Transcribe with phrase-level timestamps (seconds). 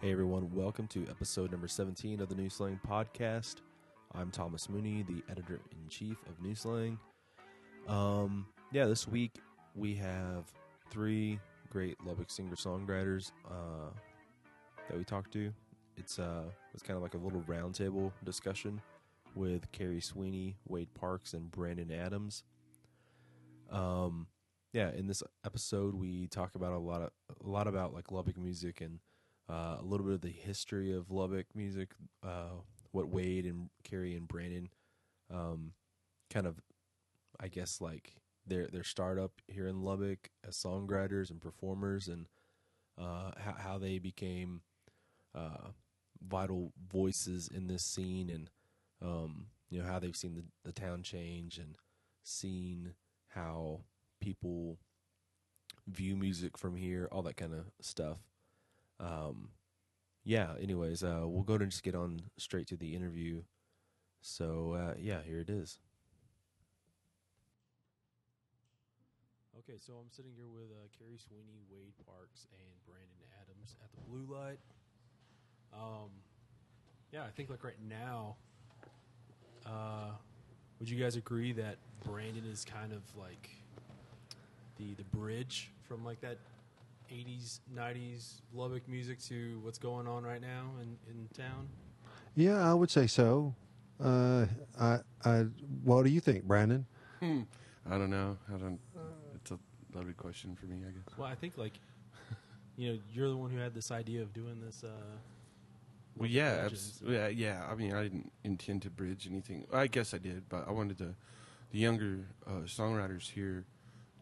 [0.00, 3.56] Hey everyone, welcome to episode number 17 of the New Slang Podcast.
[4.14, 7.00] I'm Thomas Mooney, the editor in chief of New Slang.
[7.88, 9.32] Um, yeah, this week
[9.74, 10.44] we have
[10.88, 13.90] three great Lubbock singer songwriters uh,
[14.88, 15.52] that we talked to.
[15.96, 18.80] It's uh, it's kind of like a little roundtable discussion
[19.34, 22.44] with Carrie Sweeney, Wade Parks, and Brandon Adams.
[23.68, 24.28] Um,
[24.72, 27.10] yeah, in this episode we talk about a lot of
[27.44, 29.00] a lot about like Lubbock music and
[29.50, 31.90] uh, a little bit of the history of Lubbock music,
[32.22, 32.60] uh,
[32.92, 34.68] what Wade and Carrie and Brandon,
[35.32, 35.72] um,
[36.30, 36.60] kind of,
[37.40, 38.16] I guess like
[38.46, 42.26] their their startup here in Lubbock as songwriters and performers, and
[42.98, 44.62] uh, how how they became
[45.34, 45.68] uh,
[46.26, 48.50] vital voices in this scene, and
[49.02, 51.76] um, you know how they've seen the the town change and
[52.22, 52.94] seen
[53.28, 53.80] how
[54.20, 54.78] people
[55.86, 58.18] view music from here, all that kind of stuff
[59.00, 59.50] um,
[60.24, 60.52] yeah.
[60.60, 63.42] Anyways, uh, we'll go and just get on straight to the interview.
[64.20, 65.78] So uh, yeah, here it is.
[69.58, 73.90] Okay, so I'm sitting here with uh, Carrie Sweeney, Wade Parks, and Brandon Adams at
[73.92, 74.58] the Blue Light.
[75.74, 76.10] Um,
[77.12, 78.36] yeah, I think like right now,
[79.66, 80.12] uh,
[80.78, 83.50] would you guys agree that Brandon is kind of like
[84.78, 86.38] the the bridge from like that
[87.10, 91.68] 80s, 90s Lubbock music to what's going on right now in, in town?
[92.34, 93.54] Yeah, I would say so.
[94.02, 94.46] Uh,
[94.80, 95.46] I, I,
[95.82, 96.86] what do you think, Brandon?
[97.20, 97.42] Hmm.
[97.90, 98.36] I don't know.
[98.54, 98.78] I don't.
[99.34, 99.58] It's a
[99.94, 101.18] loaded question for me, I guess.
[101.18, 101.72] Well, I think like,
[102.76, 104.84] you know, you're the one who had this idea of doing this.
[104.84, 104.88] Uh,
[106.16, 107.66] well, yeah, abs- yeah, yeah.
[107.70, 109.66] I mean, I didn't intend to bridge anything.
[109.72, 111.14] I guess I did, but I wanted the
[111.70, 113.64] the younger uh, songwriters here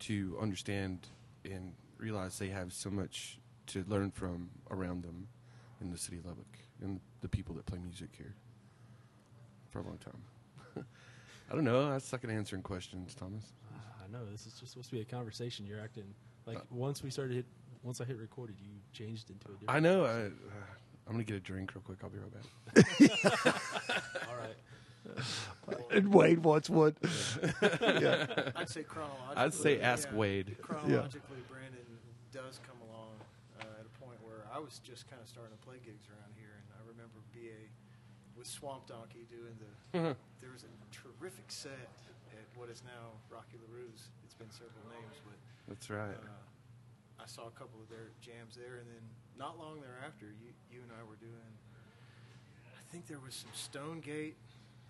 [0.01, 1.07] to understand
[1.45, 5.29] and realize they have so much to learn from around them
[5.81, 8.35] in the city of Lubbock and the people that play music here
[9.71, 10.85] for a long time.
[11.51, 11.93] I don't know.
[11.93, 13.53] I suck at answering questions, Thomas.
[13.73, 15.67] Uh, I know this is just supposed to be a conversation.
[15.67, 16.15] You're acting
[16.47, 17.47] like uh, once we started hit,
[17.83, 19.71] once I hit recorded, you changed into a different.
[19.71, 20.05] I know.
[20.05, 20.31] I, uh,
[21.07, 21.99] I'm gonna get a drink real quick.
[22.03, 23.49] I'll be right back.
[24.29, 25.93] All right.
[25.93, 26.97] and Wade wants one.
[27.63, 28.51] yeah.
[28.57, 29.37] I'd say chronologically.
[29.37, 30.17] I'd say ask yeah.
[30.17, 30.57] Wade.
[30.61, 31.47] Chronologically, yeah
[32.37, 33.17] does come along
[33.65, 36.37] uh, at a point where I was just kind of starting to play gigs around
[36.37, 37.73] here, and I remember BA
[38.37, 39.73] with Swamp Donkey doing the.
[39.97, 40.13] Mm-hmm.
[40.45, 41.89] there was a terrific set
[42.37, 44.13] at what is now Rocky LaRue's.
[44.29, 46.13] It's been several names, but that's right.
[46.13, 46.45] Uh,
[47.17, 49.01] I saw a couple of their jams there, and then
[49.41, 51.53] not long thereafter, you you and I were doing.
[52.77, 54.37] I think there was some Stonegate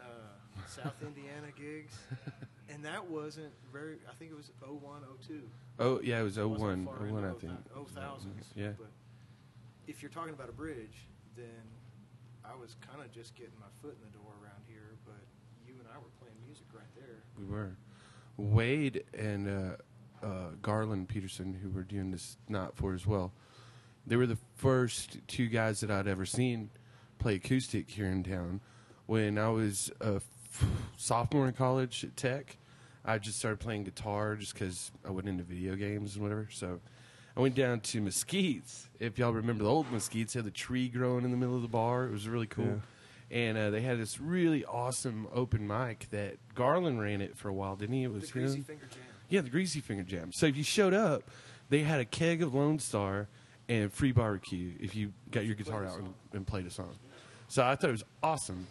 [0.02, 0.34] uh,
[0.66, 1.94] South Indiana gigs,
[2.66, 4.02] and that wasn't very.
[4.10, 5.46] I think it was 01, 02.
[5.78, 7.52] Oh yeah, it was 01, 01 I think.
[7.74, 8.20] 0000s.
[8.54, 8.70] Yeah.
[8.78, 8.90] But
[9.86, 11.06] if you're talking about a bridge,
[11.36, 11.46] then
[12.44, 14.96] I was kind of just getting my foot in the door around here.
[15.04, 15.20] But
[15.66, 17.22] you and I were playing music right there.
[17.38, 17.76] We were.
[18.38, 23.32] Wade and uh, uh, Garland Peterson, who were doing this not for as well,
[24.06, 26.70] they were the first two guys that I'd ever seen
[27.18, 28.60] play acoustic here in town
[29.06, 30.64] when I was a f-
[30.96, 32.56] sophomore in college at Tech.
[33.06, 36.48] I just started playing guitar just because I went into video games and whatever.
[36.50, 36.80] So
[37.36, 38.88] I went down to Mesquites.
[38.98, 41.68] If y'all remember the old Mesquites, had the tree growing in the middle of the
[41.68, 42.04] bar.
[42.04, 42.64] It was really cool.
[42.64, 43.38] Yeah.
[43.38, 47.52] And uh, they had this really awesome open mic that Garland ran it for a
[47.52, 48.04] while, didn't he?
[48.04, 48.64] It was the Greasy him.
[48.64, 49.02] Finger Jam.
[49.28, 50.32] Yeah, the Greasy Finger Jam.
[50.32, 51.24] So if you showed up,
[51.68, 53.28] they had a keg of Lone Star
[53.68, 56.94] and free barbecue if you got your guitar out and, and played a song.
[57.48, 58.66] So I thought it was awesome.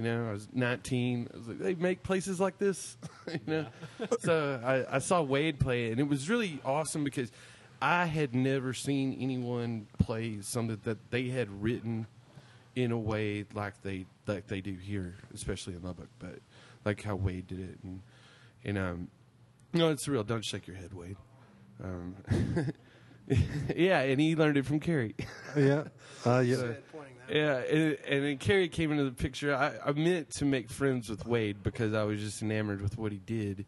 [0.00, 1.28] You know, I was 19.
[1.30, 2.96] I was like, they make places like this.
[3.30, 3.66] you know,
[4.20, 7.30] so I, I saw Wade play it, and it was really awesome because
[7.82, 12.06] I had never seen anyone play something that they had written
[12.74, 16.08] in a way like they like they do here, especially in Lubbock.
[16.18, 16.38] But
[16.86, 18.00] like how Wade did it, and
[18.64, 19.08] and um,
[19.74, 20.24] no, it's real.
[20.24, 21.18] Don't shake your head, Wade.
[21.84, 22.16] Um,
[23.76, 25.14] yeah, and he learned it from Carrie.
[25.56, 25.84] yeah,
[26.26, 26.72] uh, yeah.
[27.28, 29.54] Yeah, and, and then Carrie came into the picture.
[29.54, 33.12] I, I meant to make friends with Wade because I was just enamored with what
[33.12, 33.66] he did,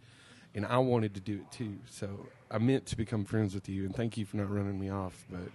[0.52, 1.78] and I wanted to do it too.
[1.88, 4.90] So I meant to become friends with you, and thank you for not running me
[4.90, 5.24] off.
[5.30, 5.48] But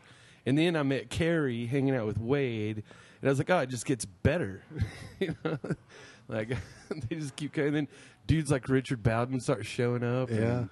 [0.46, 2.78] and then I met Carrie hanging out with Wade,
[3.22, 4.64] and I was like, oh, it just gets better.
[5.20, 5.58] you know,
[6.30, 6.50] like
[7.10, 7.68] they just keep going.
[7.68, 7.88] And then
[8.26, 10.30] dudes like Richard Bowden start showing up.
[10.30, 10.66] Yeah.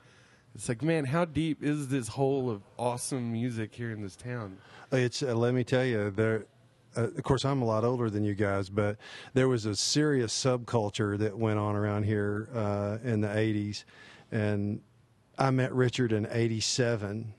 [0.56, 4.58] It's like, man, how deep is this hole of awesome music here in this town?
[4.92, 6.46] It's uh, let me tell you, there
[6.96, 8.98] uh, of course, I'm a lot older than you guys, but
[9.34, 13.84] there was a serious subculture that went on around here uh, in the 80s.
[14.32, 14.82] And
[15.38, 17.34] I met Richard in 87.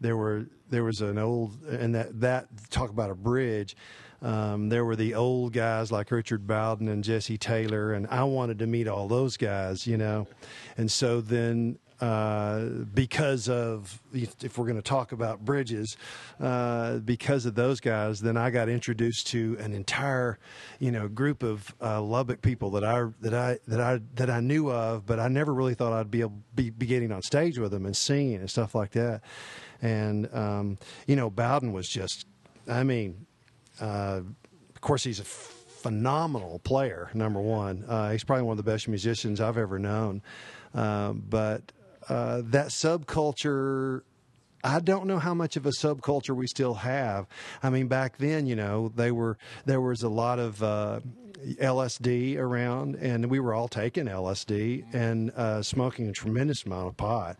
[0.00, 3.76] there were there was an old and that that talk about a bridge.
[4.22, 8.60] Um, there were the old guys like Richard Bowden and Jesse Taylor, and I wanted
[8.60, 10.28] to meet all those guys, you know.
[10.76, 15.96] And so then uh, because of if we're going to talk about bridges,
[16.40, 20.40] uh, because of those guys, then I got introduced to an entire,
[20.80, 24.40] you know, group of uh, Lubbock people that I that I that I that I
[24.40, 27.56] knew of, but I never really thought I'd be able be, be getting on stage
[27.60, 29.20] with them and singing and stuff like that.
[29.80, 32.26] And um, you know, Bowden was just,
[32.68, 33.26] I mean,
[33.80, 34.22] uh,
[34.74, 37.10] of course he's a phenomenal player.
[37.14, 40.20] Number one, uh, he's probably one of the best musicians I've ever known.
[40.74, 41.70] Uh, but
[42.08, 44.02] uh, that subculture
[44.64, 47.26] I don't know how much of a subculture we still have.
[47.64, 51.00] I mean, back then, you know, they were there was a lot of uh,
[51.60, 56.96] LSD around, and we were all taking LSD and uh, smoking a tremendous amount of
[56.96, 57.38] pot,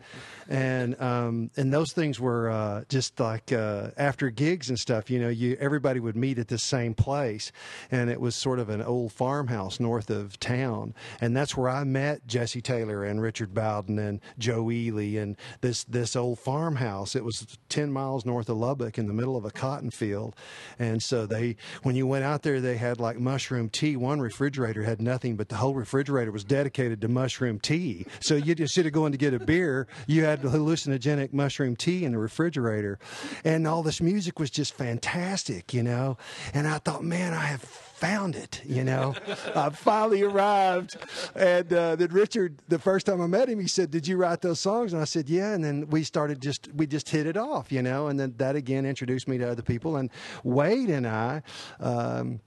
[0.49, 5.09] and um, and those things were uh, just like uh, after gigs and stuff.
[5.09, 7.51] You know, you everybody would meet at the same place,
[7.91, 11.83] and it was sort of an old farmhouse north of town, and that's where I
[11.83, 17.15] met Jesse Taylor and Richard Bowden and Joe Ely and this this old farmhouse.
[17.15, 20.35] It was ten miles north of Lubbock in the middle of a cotton field,
[20.79, 23.82] and so they when you went out there, they had like mushroom tea.
[23.83, 28.05] One refrigerator had nothing, but the whole refrigerator was dedicated to mushroom tea.
[28.19, 32.05] So you just instead of going to get a beer, you had hallucinogenic mushroom tea
[32.05, 32.97] in the refrigerator,
[33.43, 36.17] and all this music was just fantastic, you know.
[36.55, 38.61] And I thought, man, I have found it.
[38.65, 39.13] You know,
[39.55, 40.97] I finally arrived.
[41.35, 44.41] And uh, then Richard, the first time I met him, he said, "Did you write
[44.41, 47.37] those songs?" And I said, "Yeah." And then we started just we just hit it
[47.37, 48.07] off, you know.
[48.07, 49.97] And then that again introduced me to other people.
[49.97, 50.09] And
[50.43, 51.43] Wade and I.
[51.79, 52.39] Um,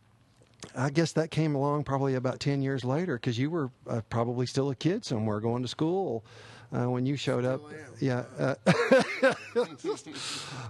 [0.74, 4.46] I guess that came along probably about 10 years later because you were uh, probably
[4.46, 6.24] still a kid somewhere going to school
[6.72, 7.62] uh, when you showed up.
[7.70, 7.76] Am.
[8.00, 8.24] Yeah.
[8.38, 9.34] Uh, I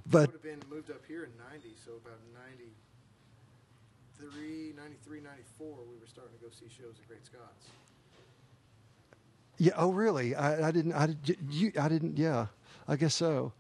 [0.07, 2.19] but would have been moved up here in 90, so about
[4.19, 7.69] 93, 93, 94, we were starting to go see shows at Great Scots.
[9.59, 9.73] Yeah.
[9.77, 10.35] Oh, really?
[10.35, 10.93] I, I didn't.
[10.93, 11.17] I.
[11.49, 11.73] You.
[11.81, 12.19] I didn't.
[12.19, 12.49] Yeah.
[12.87, 13.53] I guess so.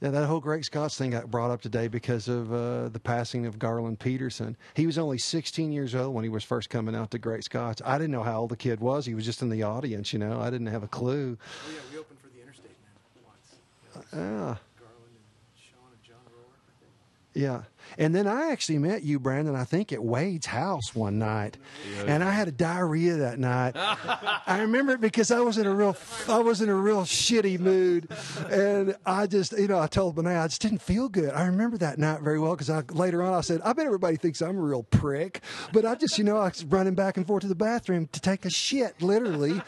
[0.00, 3.46] Yeah, that whole Great Scots thing got brought up today because of uh, the passing
[3.46, 4.54] of Garland Peterson.
[4.74, 7.80] He was only 16 years old when he was first coming out to Great Scots.
[7.84, 9.06] I didn't know how old the kid was.
[9.06, 10.38] He was just in the audience, you know.
[10.38, 11.38] I didn't have a clue.
[11.40, 13.54] Oh, yeah, we opened for the Interstate Man once.
[14.12, 14.18] Yeah.
[14.18, 15.24] Garland and
[15.56, 16.92] Sean and John Rohr, I think.
[17.32, 17.62] Yeah.
[17.98, 21.56] And then I actually met you, Brandon, I think at Wade's house one night.
[22.06, 23.72] And I had a diarrhea that night.
[24.46, 25.96] I remember it because I was in a real
[26.28, 28.08] I was in a real shitty mood.
[28.50, 31.30] And I just, you know, I told Benay I just didn't feel good.
[31.32, 34.16] I remember that night very well because I later on I said, I bet everybody
[34.16, 35.40] thinks I'm a real prick.
[35.72, 38.20] But I just, you know, I was running back and forth to the bathroom to
[38.20, 39.60] take a shit, literally.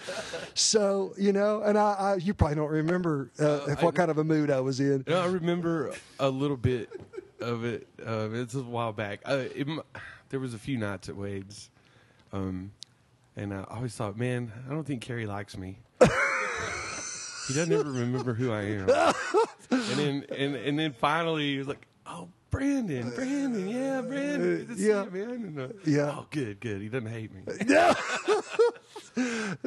[0.55, 4.25] So, you know, and I, I you probably don't remember uh, what kind of a
[4.25, 5.05] mood I was in.
[5.07, 6.91] You know, I remember a little bit
[7.41, 7.89] of it.
[8.05, 9.21] Um, it's a while back.
[9.25, 9.67] Uh, it,
[10.31, 11.71] there was a few nights at Wade's,
[12.33, 12.73] um,
[13.37, 15.79] and I always thought, man, I don't think Carrie likes me.
[16.01, 19.15] he doesn't ever remember who I am.
[19.71, 24.79] And then, and, and then finally, he was like, "Oh, Brandon, Brandon, yeah, Brandon, good
[24.79, 25.05] yeah.
[25.05, 26.17] you, man." And, uh, Yeah.
[26.19, 26.81] Oh, good, good.
[26.81, 27.43] He doesn't hate me.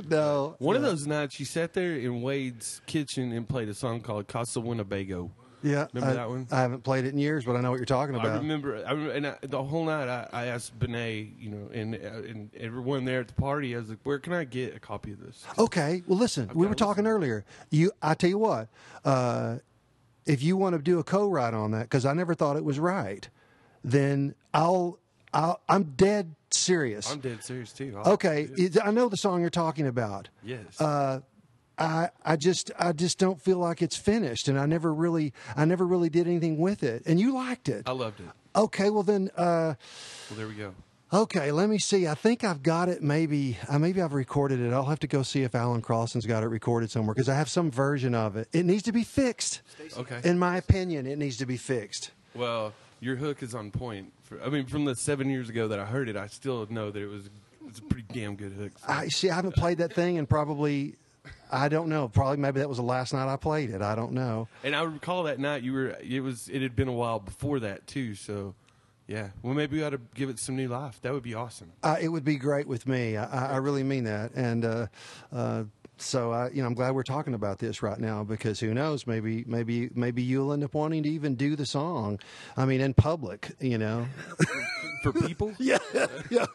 [0.09, 0.55] No.
[0.59, 4.27] One of those nights, you sat there in Wade's kitchen and played a song called
[4.27, 5.31] Casa Winnebago.
[5.63, 6.47] Yeah, Remember I, that one?
[6.51, 8.41] I haven't played it in years, but I know what you're talking I about.
[8.41, 11.95] remember, I remember and I, the whole night I, I asked Benet, you know, and,
[11.95, 14.79] uh, and everyone there at the party, I was like, "Where can I get a
[14.79, 17.45] copy of this?" Okay, well, listen, we were talking earlier.
[17.69, 18.69] You, I tell you what,
[19.05, 19.57] uh,
[20.25, 22.79] if you want to do a co-write on that, because I never thought it was
[22.79, 23.27] right,
[23.83, 24.99] then I'll,
[25.33, 27.11] I'll I'm dead serious.
[27.11, 27.95] I'm dead serious too.
[27.97, 28.75] I'll okay, do it.
[28.77, 30.29] it- I know the song you're talking about.
[30.43, 31.21] yes, Uh,
[31.81, 35.65] I, I just I just don't feel like it's finished, and I never really I
[35.65, 37.03] never really did anything with it.
[37.05, 37.83] And you liked it.
[37.87, 38.27] I loved it.
[38.55, 39.29] Okay, well then.
[39.37, 39.75] Uh,
[40.29, 40.73] Well, there we go.
[41.13, 42.07] Okay, let me see.
[42.07, 43.03] I think I've got it.
[43.03, 44.71] Maybe, uh, maybe I've recorded it.
[44.71, 47.49] I'll have to go see if Alan Crossan's got it recorded somewhere because I have
[47.49, 48.47] some version of it.
[48.53, 49.61] It needs to be fixed.
[49.97, 50.21] Okay.
[50.23, 52.11] In my opinion, it needs to be fixed.
[52.33, 54.13] well, your hook is on point.
[54.23, 56.91] For, I mean, from the seven years ago that I heard it, I still know
[56.91, 57.29] that it was
[57.67, 58.71] it's a pretty damn good hook.
[58.77, 59.29] So- I see.
[59.29, 60.95] I haven't played that thing in probably,
[61.51, 62.07] I don't know.
[62.07, 63.81] Probably maybe that was the last night I played it.
[63.81, 64.47] I don't know.
[64.63, 65.97] and I recall that night you were.
[66.01, 66.49] It was.
[66.49, 68.15] It had been a while before that too.
[68.15, 68.55] So,
[69.07, 69.29] yeah.
[69.43, 70.99] Well, maybe we ought to give it some new life.
[71.01, 71.71] That would be awesome.
[71.83, 73.17] Uh, it would be great with me.
[73.17, 74.31] I, I I really mean that.
[74.33, 74.87] And uh,
[75.33, 75.63] uh,
[75.97, 79.05] so, I, you know, I'm glad we're talking about this right now because who knows?
[79.05, 82.19] Maybe, maybe, maybe you'll end up wanting to even do the song.
[82.57, 84.07] I mean, in public, you know.
[85.03, 85.77] For people, yeah,
[86.29, 86.45] yeah.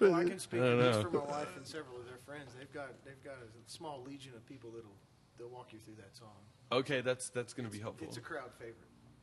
[0.00, 2.18] Well, I can speak I don't at least for my wife and several of their
[2.24, 2.50] friends.
[2.58, 4.96] They've got they've got a small legion of people that'll
[5.38, 6.28] they'll walk you through that song.
[6.72, 8.06] Okay, that's that's going to be helpful.
[8.06, 8.76] It's a crowd favorite.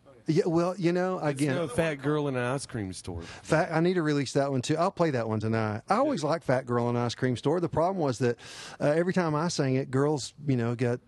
[0.05, 0.35] Oh, yeah.
[0.37, 3.21] Yeah, well, you know, It's again, no fat girl in an ice cream store.
[3.21, 4.75] Fat, I need to release that one too.
[4.77, 5.81] I'll play that one tonight.
[5.87, 7.59] I always like Fat Girl in an Ice Cream Store.
[7.59, 8.37] The problem was that
[8.81, 10.99] uh, every time I sang it, girls, you know, got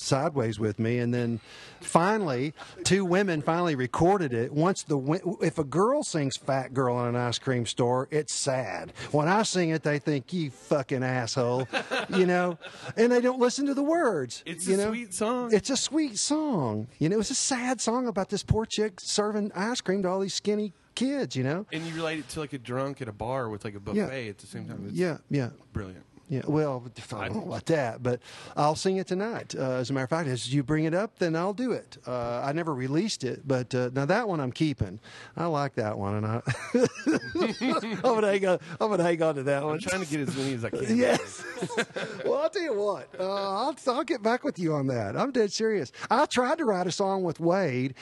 [0.00, 1.40] sideways with me, and then
[1.80, 4.52] finally, two women finally recorded it.
[4.52, 4.98] Once the
[5.40, 8.92] if a girl sings "Fat Girl in an Ice Cream Store," it's sad.
[9.12, 11.68] When I sing it, they think you fucking asshole,
[12.10, 12.58] you know,
[12.96, 14.42] and they don't listen to the words.
[14.46, 14.88] It's you a know?
[14.88, 15.52] sweet song.
[15.52, 16.88] It's a sweet song.
[16.98, 20.20] You know, it's a sad song about this poor chick serving ice cream to all
[20.20, 21.34] these skinny kids.
[21.36, 21.66] You know.
[21.72, 24.28] and you relate it to like a drunk at a bar with like a buffet
[24.28, 24.84] at the same time.
[24.88, 25.50] It's Yeah, yeah.
[25.72, 26.04] brilliant.
[26.28, 28.20] Yeah, well, I don't know about that, but
[28.56, 29.54] I'll sing it tonight.
[29.56, 31.98] Uh, as a matter of fact, as you bring it up, then I'll do it.
[32.06, 35.00] Uh, I never released it, but uh, now that one I'm keeping.
[35.36, 36.42] I like that one, and I,
[36.74, 38.58] I'm gonna hang on.
[38.80, 39.74] I'm gonna hang on to that one.
[39.74, 40.84] I'm trying to get as many as I can.
[41.04, 41.44] Yes.
[42.24, 43.08] well, I'll tell you what.
[43.18, 43.24] Uh,
[43.66, 45.16] I'll, I'll get back with you on that.
[45.16, 45.92] I'm dead serious.
[46.10, 47.94] I tried to write a song with Wade,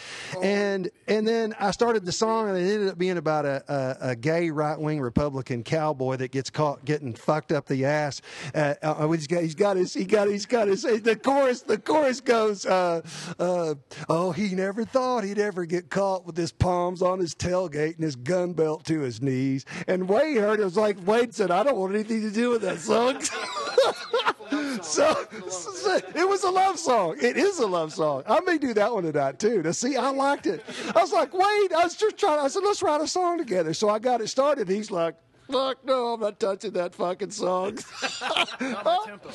[0.43, 3.65] and and then I started the song, and it ended up being about a,
[4.03, 8.22] a, a gay right wing Republican cowboy that gets caught getting fucked up the ass.
[8.55, 11.79] Uh, uh, he's got he's got his he got he's got his the chorus the
[11.79, 12.67] chorus goes.
[12.67, 13.03] Uh,
[13.39, 13.75] uh,
[14.09, 18.05] oh, he never thought he'd ever get caught with his palms on his tailgate and
[18.05, 19.65] his gun belt to his knees.
[19.87, 22.63] And Wade heard it was like Wade said, "I don't want anything to do with
[22.63, 23.21] that song."
[24.83, 25.15] so,
[25.49, 27.17] so it was a love song.
[27.21, 28.23] It is a love song.
[28.27, 29.63] I may do that one tonight too.
[29.63, 30.63] To see, I liked it.
[30.95, 32.41] I was like, wait, I was just trying.
[32.41, 33.75] I said, let's write a song together.
[33.75, 34.69] So I got it started.
[34.69, 35.15] He's like,
[35.53, 37.79] fuck no, I'm not touching that fucking song.
[38.21, 39.31] Not my tempo.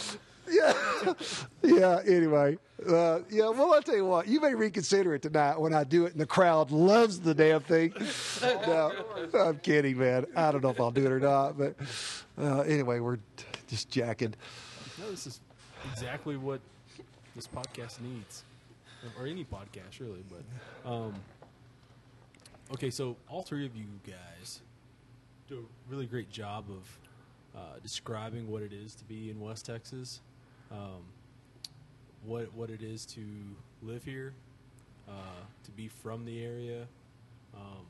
[0.49, 1.13] yeah,
[1.61, 1.99] yeah.
[2.07, 2.57] Anyway,
[2.87, 3.49] uh, yeah.
[3.49, 4.27] Well, I'll tell you what.
[4.27, 7.61] You may reconsider it tonight when I do it, and the crowd loves the damn
[7.61, 7.93] thing.
[8.41, 8.93] no,
[9.33, 10.25] I'm kidding, man.
[10.35, 11.75] I don't know if I'll do it or not, but
[12.37, 13.19] uh, anyway, we're
[13.67, 14.35] just jacking.
[14.97, 15.41] No, this is
[15.91, 16.61] exactly what
[17.35, 18.43] this podcast needs,
[19.19, 20.23] or any podcast really.
[20.29, 21.13] But um,
[22.73, 24.61] okay, so all three of you guys
[25.47, 26.99] do a really great job of
[27.55, 30.19] uh, describing what it is to be in West Texas,
[30.71, 31.03] um,
[32.23, 33.21] what what it is to
[33.81, 34.33] live here,
[35.07, 35.11] uh,
[35.63, 36.85] to be from the area.
[37.55, 37.85] Um,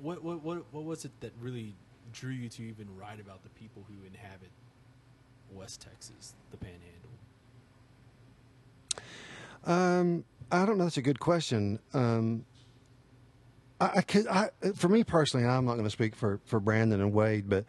[0.00, 1.74] what, what what what was it that really
[2.12, 4.50] drew you to even write about the people who inhabit
[5.52, 6.84] West Texas, the Panhandle?
[9.66, 10.84] Um, I don't know.
[10.84, 11.80] That's a good question.
[11.92, 12.44] Um,
[13.80, 17.12] I, I, I, for me personally, I'm not going to speak for, for Brandon and
[17.12, 17.64] Wade, but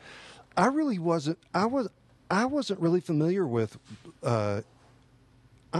[0.55, 1.37] I really wasn't.
[1.53, 1.89] I was.
[2.29, 3.77] I wasn't really familiar with.
[4.23, 4.61] Uh,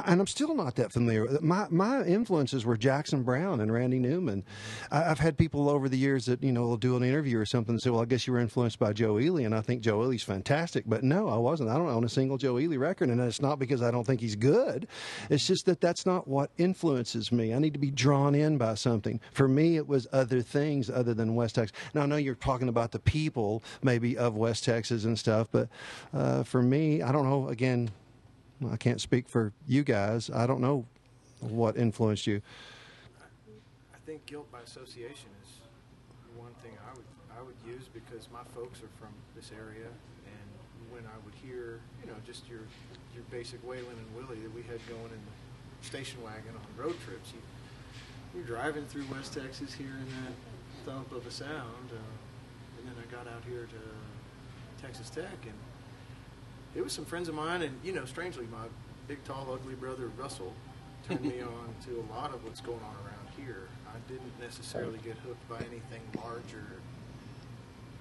[0.06, 1.26] and I'm still not that familiar.
[1.42, 4.44] My my influences were Jackson Browne and Randy Newman.
[4.92, 7.46] I, I've had people over the years that you know will do an interview or
[7.46, 9.82] something and say, "Well, I guess you were influenced by Joe Ely," and I think
[9.82, 10.86] Joe Ely's fantastic.
[10.88, 11.70] But no, I wasn't.
[11.70, 14.22] I don't own a single Joe Ely record, and it's not because I don't think
[14.22, 14.88] he's good.
[15.30, 17.54] It's just that that's not what influences me.
[17.54, 19.20] I need to be drawn in by something.
[19.32, 21.78] For me, it was other things other than West Texas.
[21.94, 25.70] Now I know you're talking about the people maybe of West Texas and stuff, but
[26.14, 27.50] uh, for me, I don't know.
[27.50, 27.92] Again.
[28.72, 30.30] I can't speak for you guys.
[30.30, 30.86] I don't know
[31.42, 32.42] what influenced you.
[33.94, 35.60] I think guilt by association is
[36.38, 37.06] one thing I would
[37.38, 39.92] I would use because my folks are from this area,
[40.26, 40.48] and
[40.90, 42.64] when I would hear, you know, just your
[43.14, 45.36] your basic Waylon and Willie that we had going in the
[45.86, 47.42] station wagon on road trips, you,
[48.34, 50.34] you're driving through West Texas hearing that
[50.86, 55.60] thump of a sound, uh, and then I got out here to Texas Tech and
[56.76, 58.66] it was some friends of mine, and you know, strangely, my
[59.08, 60.54] big, tall, ugly brother Russell
[61.08, 63.68] turned me on to a lot of what's going on around here.
[63.88, 66.68] I didn't necessarily get hooked by anything larger,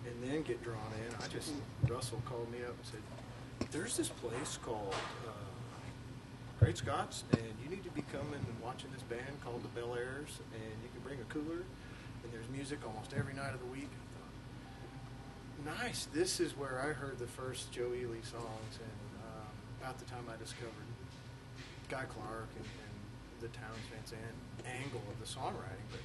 [0.07, 1.15] and then get drawn in.
[1.25, 1.53] I just
[1.89, 4.95] Russell called me up and said, "There's this place called
[5.27, 5.31] uh,
[6.59, 9.95] Great Scots, and you need to be coming and watching this band called the Bel
[9.95, 11.63] Airs, and you can bring a cooler,
[12.25, 13.91] and there's music almost every night of the week."
[15.65, 16.09] Nice.
[16.13, 19.49] This is where I heard the first Joe Ely songs, and um,
[19.81, 20.71] about the time I discovered
[21.89, 25.89] Guy Clark and, and the Townes Van Zandt angle of the songwriting.
[25.91, 26.01] But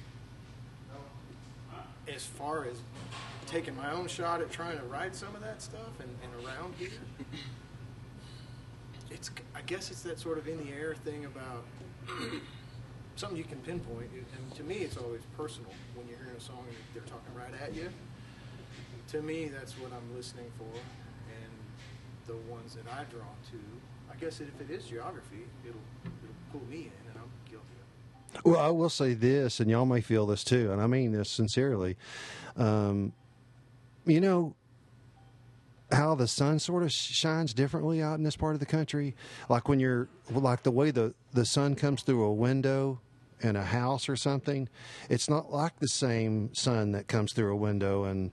[2.12, 2.78] as far as
[3.46, 6.74] taking my own shot at trying to write some of that stuff and, and around
[6.78, 6.88] here,
[9.10, 11.64] it's I guess it's that sort of in the air thing about
[13.16, 14.08] something you can pinpoint.
[14.12, 17.52] And to me, it's always personal when you're hearing a song and they're talking right
[17.62, 17.90] at you
[19.10, 21.52] to me, that's what I'm listening for, and
[22.26, 23.58] the ones that I draw to.
[24.10, 28.36] I guess if it is geography, it'll it'll pull me in, and I'm guilty of
[28.36, 28.48] it.
[28.48, 31.28] Well, I will say this, and y'all may feel this too, and I mean this
[31.30, 31.96] sincerely.
[32.56, 33.12] Um,
[34.06, 34.54] you know
[35.90, 39.16] how the sun sort of shines differently out in this part of the country,
[39.48, 43.00] like when you're like the way the the sun comes through a window
[43.40, 44.68] in a house or something,
[45.08, 48.30] it's not like the same sun that comes through a window in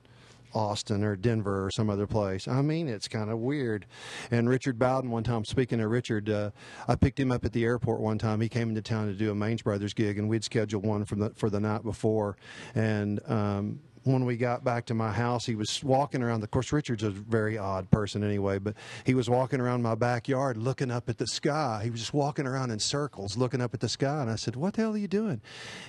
[0.58, 2.48] Austin or Denver or some other place.
[2.48, 3.86] I mean, it's kind of weird.
[4.32, 6.50] And Richard Bowden, one time, speaking of Richard, uh,
[6.88, 8.42] I picked him up at the airport one time.
[8.42, 11.20] He came into town to do a Maines Brothers gig, and we'd scheduled one from
[11.20, 12.38] the, for the night before.
[12.74, 16.44] And um, when we got back to my house, he was walking around.
[16.44, 20.58] Of course, Richard's a very odd person anyway, but he was walking around my backyard
[20.58, 21.82] looking up at the sky.
[21.84, 24.22] He was just walking around in circles looking up at the sky.
[24.22, 25.42] And I said, What the hell are you doing?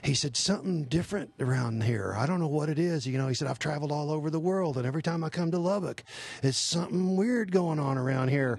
[0.02, 2.14] He said, Something different around here.
[2.16, 3.06] I don't know what it is.
[3.06, 5.50] You know, he said, I've traveled all over the world, and every time I come
[5.52, 6.02] to Lubbock,
[6.42, 8.58] it's something weird going on around here.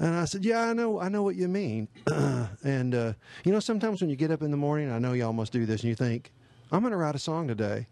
[0.00, 1.86] And I said, "Yeah, I know, I know what you mean."
[2.64, 3.12] and uh,
[3.44, 5.66] you know, sometimes when you get up in the morning, I know you almost do
[5.66, 6.32] this, and you think,
[6.72, 7.86] "I'm going to write a song today."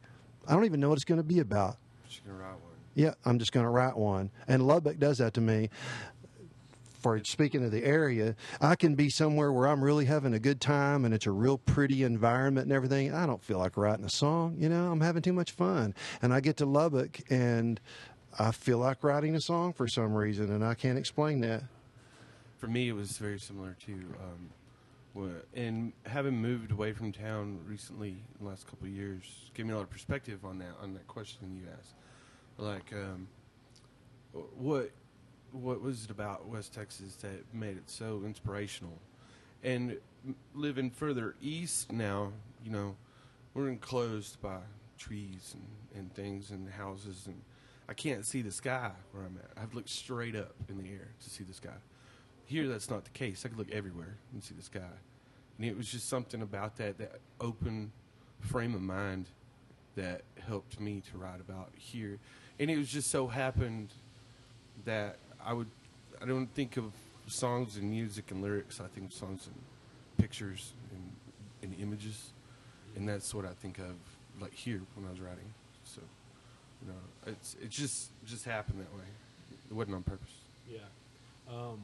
[0.49, 1.77] I don't even know what it's going to be about.
[2.09, 2.73] Just gonna write one.
[2.95, 4.31] Yeah, I'm just going to write one.
[4.49, 5.71] And Lubbock does that to me.
[7.01, 10.61] For speaking of the area, I can be somewhere where I'm really having a good
[10.61, 13.15] time and it's a real pretty environment and everything.
[13.15, 15.95] I don't feel like writing a song, you know, I'm having too much fun.
[16.23, 17.79] And I get to Lubbock and
[18.37, 21.63] I feel like writing a song for some reason and I can't explain that.
[22.57, 24.51] For me, it was very similar to, um,
[25.55, 29.73] and having moved away from town recently in the last couple of years gave me
[29.73, 31.95] a lot of perspective on that on that question you asked.
[32.57, 33.29] Like, um,
[34.33, 34.91] what
[35.53, 38.99] what was it about West Texas that made it so inspirational?
[39.63, 39.99] And
[40.55, 42.33] living further east now,
[42.65, 42.97] you know,
[43.55, 44.59] we're enclosed by
[44.99, 47.41] trees and, and things and houses, and
[47.89, 49.51] I can't see the sky where I'm at.
[49.57, 51.71] I have to look straight up in the air to see the sky.
[52.49, 53.45] Here, that's not the case.
[53.45, 54.81] I could look everywhere and see the sky.
[55.59, 57.93] And it was just something about that, that open
[58.41, 59.27] frame of mind
[59.97, 62.19] that helped me to write about here.
[62.59, 63.91] And it was just so happened
[64.87, 65.67] that I would,
[66.23, 66.85] I don't think of
[67.27, 68.81] songs and music and lyrics.
[68.81, 69.55] I think of songs and
[70.17, 71.13] pictures and,
[71.63, 72.31] and images.
[72.97, 73.95] And that's what I think of
[74.41, 75.53] like here when I was writing.
[75.85, 76.01] So,
[76.81, 79.05] you know, it's, it just, just happened that way.
[79.71, 80.33] It wasn't on purpose.
[80.67, 80.79] Yeah.
[81.51, 81.81] Um,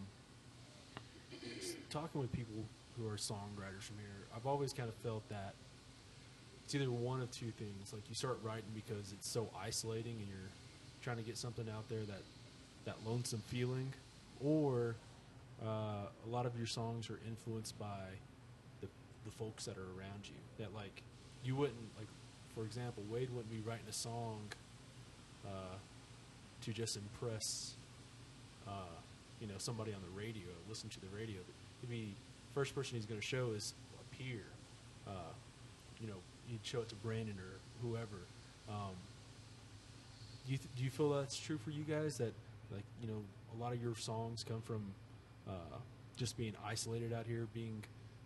[1.91, 2.65] talking with people
[2.99, 5.55] who are songwriters from here, I've always kind of felt that
[6.65, 7.93] it's either one of two things.
[7.93, 10.51] Like you start writing because it's so isolating and you're
[11.03, 12.23] trying to get something out there that
[12.85, 13.93] that lonesome feeling,
[14.43, 14.95] or
[15.65, 18.05] uh, a lot of your songs are influenced by
[18.81, 18.89] the
[19.25, 20.35] the folks that are around you.
[20.59, 21.03] That like
[21.45, 22.09] you wouldn't like,
[22.55, 24.41] for example, Wade wouldn't be writing a song
[25.47, 25.77] uh,
[26.63, 27.75] to just impress
[28.67, 28.71] uh,
[29.41, 31.39] you know somebody on the radio, listen to the radio.
[31.81, 32.15] He'd be
[32.55, 34.43] first person he's going to show is a peer.
[35.07, 35.33] Uh,
[36.01, 36.17] you know,
[36.47, 38.23] he'd show it to Brandon or whoever.
[38.69, 38.95] Um,
[40.47, 42.19] do you th- do you feel that's true for you guys?
[42.19, 42.33] That
[42.73, 43.23] like you know
[43.57, 44.83] a lot of your songs come from
[45.49, 45.79] uh,
[46.17, 47.83] just being isolated out here, being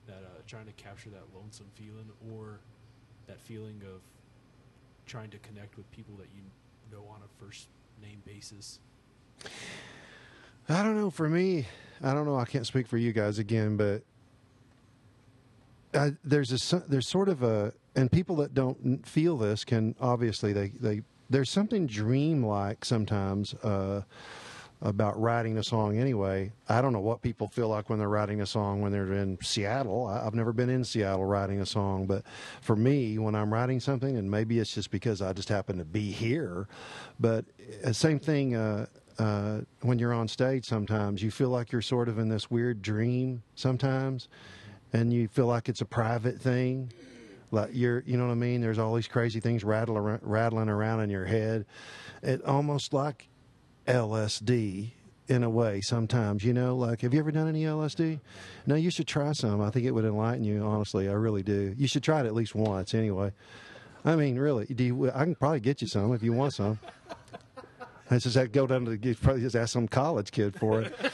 [0.06, 2.58] that uh, trying to capture that lonesome feeling, or
[3.26, 4.00] that feeling of
[5.06, 6.42] trying to connect with people that you
[6.92, 7.66] know on a first
[8.02, 8.78] name basis.
[10.68, 11.10] I don't know.
[11.10, 11.66] For me,
[12.02, 12.36] I don't know.
[12.36, 14.02] I can't speak for you guys again, but
[15.94, 20.52] I, there's a there's sort of a and people that don't feel this can obviously
[20.52, 24.02] they they there's something dreamlike sometimes uh,
[24.82, 25.98] about writing a song.
[25.98, 29.14] Anyway, I don't know what people feel like when they're writing a song when they're
[29.14, 30.06] in Seattle.
[30.06, 32.24] I, I've never been in Seattle writing a song, but
[32.60, 35.84] for me, when I'm writing something, and maybe it's just because I just happen to
[35.84, 36.68] be here,
[37.18, 37.46] but
[37.84, 38.54] uh, same thing.
[38.54, 38.86] Uh,
[39.18, 42.82] uh, when you're on stage, sometimes you feel like you're sort of in this weird
[42.82, 43.42] dream.
[43.54, 44.28] Sometimes,
[44.92, 46.92] and you feel like it's a private thing.
[47.50, 48.60] Like you're, you know what I mean?
[48.60, 51.66] There's all these crazy things rattle around, rattling around in your head.
[52.22, 53.28] It almost like
[53.86, 54.92] LSD
[55.28, 55.80] in a way.
[55.80, 58.20] Sometimes, you know, like have you ever done any LSD?
[58.66, 59.60] No, you should try some.
[59.60, 60.62] I think it would enlighten you.
[60.62, 61.74] Honestly, I really do.
[61.76, 63.32] You should try it at least once, anyway.
[64.04, 66.78] I mean, really, do you, I can probably get you some if you want some.
[68.10, 70.82] I just have to go down to the probably just ask some college kid for
[70.82, 70.94] it.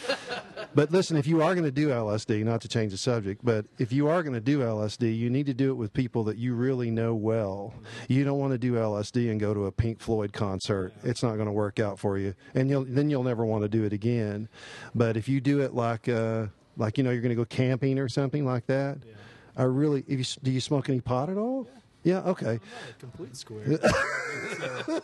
[0.74, 3.64] But listen, if you are going to do LSD, not to change the subject, but
[3.78, 6.36] if you are going to do LSD, you need to do it with people that
[6.36, 7.74] you really know well.
[8.08, 10.92] You don't want to do LSD and go to a Pink Floyd concert.
[11.04, 13.68] It's not going to work out for you, and you'll then you'll never want to
[13.68, 14.48] do it again.
[14.96, 18.00] But if you do it like uh, like you know you're going to go camping
[18.00, 19.12] or something like that, Yeah.
[19.56, 20.02] I really.
[20.08, 21.68] If you, do you smoke any pot at all?
[21.72, 21.78] Yeah.
[22.04, 22.46] Yeah, okay.
[22.46, 23.78] I'm not a complete square.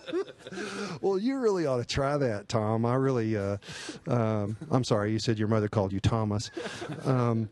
[1.00, 2.84] Well, you really ought to try that, Tom.
[2.84, 3.56] I really, uh,
[4.08, 6.50] um, I'm sorry, you said your mother called you Thomas.
[7.04, 7.48] Um,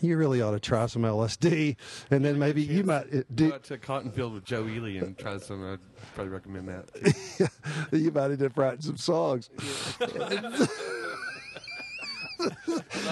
[0.00, 1.76] you really ought to try some LSD,
[2.10, 3.52] and then maybe you might uh, Go do.
[3.54, 5.64] out to Cotton Field with Joe Ely and try some.
[5.72, 5.78] I'd
[6.14, 7.50] probably recommend that.
[7.92, 9.50] You might end up writing some songs.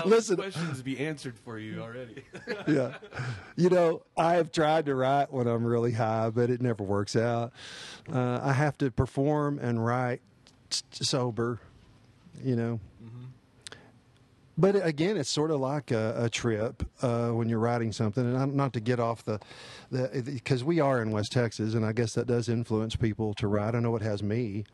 [0.04, 2.24] Listen- questions be answered for you already.
[2.66, 2.94] yeah.
[3.56, 7.52] You know, I've tried to write when I'm really high, but it never works out.
[8.12, 10.20] Uh, I have to perform and write
[10.70, 11.60] s- sober,
[12.42, 12.80] you know.
[14.58, 18.36] But again, it's sort of like a, a trip uh, when you're writing something, and
[18.36, 19.40] I'm, not to get off the,
[19.90, 23.46] the because we are in West Texas, and I guess that does influence people to
[23.48, 23.74] write.
[23.74, 24.64] I know it has me,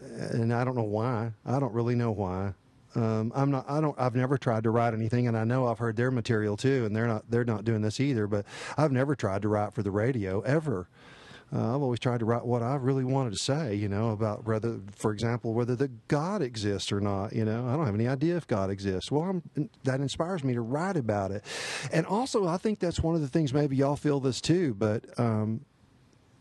[0.00, 1.32] and I don't know why.
[1.44, 2.54] I don't really know why.
[2.98, 3.64] Um, I'm not.
[3.68, 3.98] I don't.
[3.98, 6.94] I've never tried to write anything, and I know I've heard their material too, and
[6.94, 7.30] they're not.
[7.30, 8.26] They're not doing this either.
[8.26, 8.44] But
[8.76, 10.88] I've never tried to write for the radio ever.
[11.50, 13.74] Uh, I've always tried to write what I really wanted to say.
[13.74, 17.32] You know about whether, for example, whether the God exists or not.
[17.32, 19.10] You know, I don't have any idea if God exists.
[19.10, 21.44] Well, I'm, that inspires me to write about it,
[21.92, 23.54] and also I think that's one of the things.
[23.54, 25.04] Maybe y'all feel this too, but.
[25.18, 25.64] Um,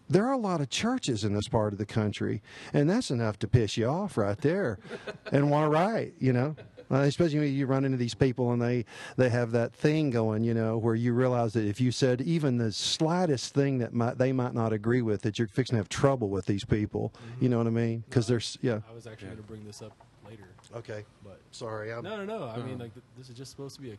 [0.09, 2.41] there are a lot of churches in this part of the country,
[2.73, 4.79] and that's enough to piss you off right there,
[5.31, 6.13] and want to write.
[6.19, 6.55] You know,
[6.91, 8.85] uh, especially when you run into these people and they
[9.17, 10.43] they have that thing going.
[10.43, 14.17] You know, where you realize that if you said even the slightest thing that might
[14.17, 17.13] they might not agree with, that you're fixing to have trouble with these people.
[17.39, 18.03] You know what I mean?
[18.09, 18.79] Because there's yeah.
[18.89, 19.91] I was actually going to bring this up
[20.27, 21.03] later, Okay.
[21.23, 21.91] but Sorry.
[21.93, 22.47] I'm, no, no, no.
[22.49, 23.97] I mean, Um, like th- this is just supposed to be a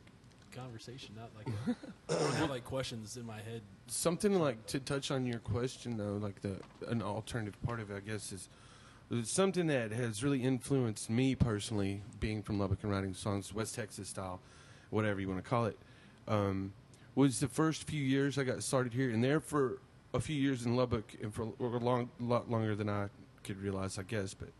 [0.58, 1.48] conversation, not like
[2.08, 3.62] I don't have like questions in my head.
[3.86, 6.56] Something like to touch on your question though, like the
[6.88, 8.48] an alternative part of it, I guess, is
[9.24, 14.08] something that has really influenced me personally, being from Lubbock and writing songs West Texas
[14.08, 14.40] style,
[14.90, 15.78] whatever you want to call it.
[16.26, 16.72] Um,
[17.14, 19.78] was the first few years I got started here, and there for
[20.14, 23.08] a few years in Lubbock, and for a long, lot longer than I
[23.42, 24.34] could realize, I guess.
[24.34, 24.50] But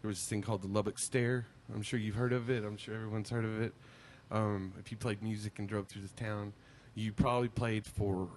[0.00, 1.46] there was this thing called the Lubbock Stare.
[1.74, 2.64] I'm sure you've heard of it.
[2.64, 3.72] I'm sure everyone's heard of it.
[4.32, 6.54] Um, if you played music and drove through the town,
[6.94, 8.28] you probably played for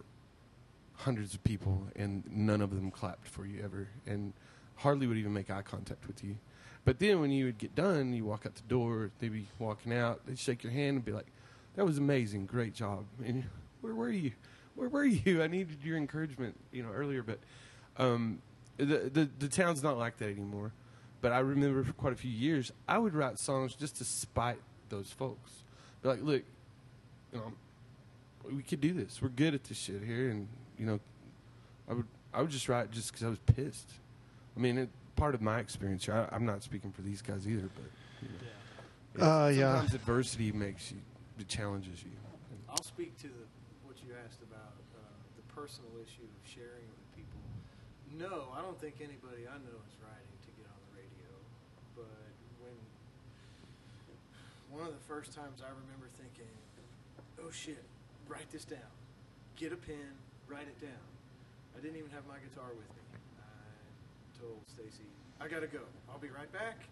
[0.98, 4.34] hundreds of people, and none of them clapped for you ever, and
[4.76, 6.36] hardly would even make eye contact with you.
[6.84, 9.94] But then when you would get done, you walk out the door, they'd be walking
[9.94, 11.28] out, they'd shake your hand and be like,
[11.76, 13.46] "That was amazing, great job." And
[13.82, 14.34] where were you?
[14.76, 15.42] Where were you?
[15.42, 17.24] I needed your encouragement, you know, earlier.
[17.24, 17.40] But
[17.98, 18.42] um,
[18.78, 20.74] the, the the town's not like that anymore.
[21.22, 24.60] But I remember for quite a few years, I would write songs just to spite
[24.90, 25.65] those folks.
[26.06, 26.44] Be like, look,
[27.34, 27.52] you know,
[28.56, 29.24] we could do this.
[29.24, 31.00] We're good at this shit here, and you know,
[31.90, 33.90] I would I would just write just because I was pissed.
[34.56, 36.06] I mean, it, part of my experience.
[36.06, 37.90] here, I, I'm not speaking for these guys either, but
[38.22, 38.30] you
[39.18, 39.74] know, Uh, yeah.
[39.82, 41.00] sometimes adversity makes you,
[41.40, 42.12] it challenges you.
[42.70, 43.46] I'll speak to the,
[43.84, 45.02] what you asked about uh,
[45.38, 47.42] the personal issue of sharing with people.
[48.14, 51.34] No, I don't think anybody I know is writing to get on the radio.
[51.98, 52.30] But
[52.62, 52.78] when
[54.76, 56.52] one of the first times I remember thinking,
[57.40, 57.84] "Oh shit,
[58.28, 58.92] write this down.
[59.56, 61.08] Get a pen, write it down."
[61.76, 63.04] I didn't even have my guitar with me.
[63.40, 65.08] I told Stacy,
[65.40, 65.88] "I gotta go.
[66.10, 66.88] I'll be right back."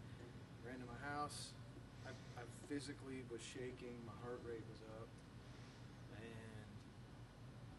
[0.65, 1.51] Ran to my house.
[2.07, 3.99] I, I physically was shaking.
[4.07, 5.07] My heart rate was up
[6.15, 6.67] and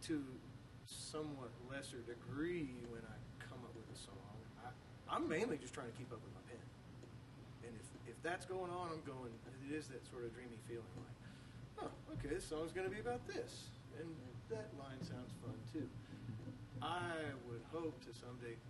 [0.03, 0.23] to
[0.87, 4.69] somewhat lesser degree when I come up with a song, I,
[5.09, 6.61] I'm mainly just trying to keep up with my pen.
[8.05, 9.33] If, if that's going on, I'm going,
[9.69, 13.01] it is that sort of dreamy feeling like, oh, okay, this song's going to be
[13.01, 13.73] about this.
[13.99, 14.09] And
[14.51, 15.88] that line sounds fun too.
[16.83, 18.61] I would hope to someday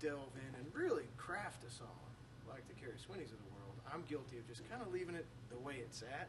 [0.00, 2.02] delve in and really craft a song
[2.48, 3.76] like the Carrie Swinneys of the world.
[3.88, 6.28] I'm guilty of just kind of leaving it the way it's at,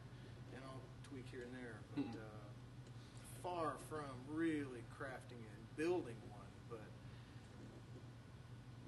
[0.55, 1.77] and I'll tweak here and there.
[1.97, 2.43] But uh,
[3.43, 6.51] far from really crafting and building one.
[6.69, 6.87] But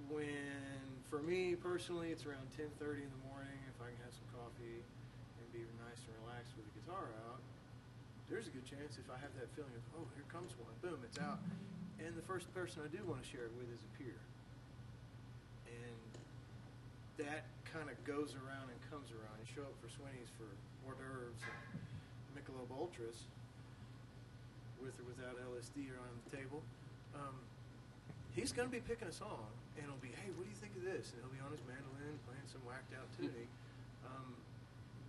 [0.07, 3.64] when, for me personally, it's around 10:30 in the morning.
[4.65, 7.41] If I can have some coffee and be nice and relaxed with the guitar out,
[8.29, 10.97] there's a good chance if I have that feeling of, oh, here comes one, boom,
[11.05, 11.37] it's out.
[12.01, 14.17] And the first person I do want to share it with is a peer.
[15.69, 16.11] And
[17.21, 19.37] that kind of goes around and comes around.
[19.39, 20.49] You show up for Sweeney's for
[20.83, 23.29] hors d'oeuvres and Michelob Ultras,
[24.81, 26.59] with or without LSD on the table.
[27.15, 27.37] Um,
[28.35, 29.47] he's going to be picking a song,
[29.77, 31.15] and it'll be, hey, what do you think of this?
[31.15, 33.47] And he'll be on his mandolin playing some whacked out tuning.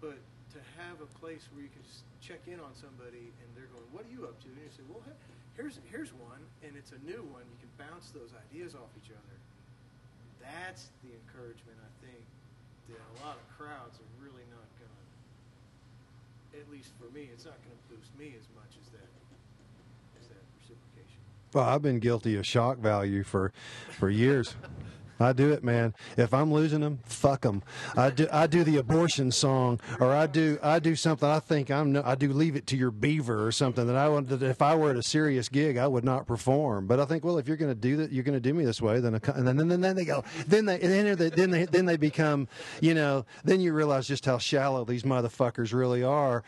[0.07, 0.23] But
[0.55, 3.83] to have a place where you can just check in on somebody and they're going,
[3.90, 5.03] "What are you up to?" and you say, "Well,
[5.59, 7.42] here's here's one, and it's a new one.
[7.51, 9.37] You can bounce those ideas off each other."
[10.38, 12.23] That's the encouragement I think
[12.87, 15.07] that a lot of crowds are really not going
[16.55, 16.62] to.
[16.62, 19.11] At least for me, it's not going to boost me as much as that
[20.23, 21.19] as that reciprocation.
[21.51, 23.51] Well, I've been guilty of shock value for
[23.90, 24.55] for years.
[25.18, 25.94] I do it, man.
[26.16, 27.62] If I'm losing them, fuck them.
[27.96, 28.29] I do.
[28.31, 30.59] I do the abortion song, or I do.
[30.62, 31.29] I do something.
[31.29, 31.92] I think I'm.
[31.92, 34.29] No, I do leave it to your beaver or something that I would.
[34.29, 36.87] That if I were at a serious gig, I would not perform.
[36.87, 38.64] But I think, well, if you're going to do that, you're going to do me
[38.64, 39.00] this way.
[39.00, 40.24] Then, and then, then, then they go.
[40.46, 42.48] Then they, then they, then they, then they become.
[42.81, 43.24] You know.
[43.44, 46.44] Then you realize just how shallow these motherfuckers really are.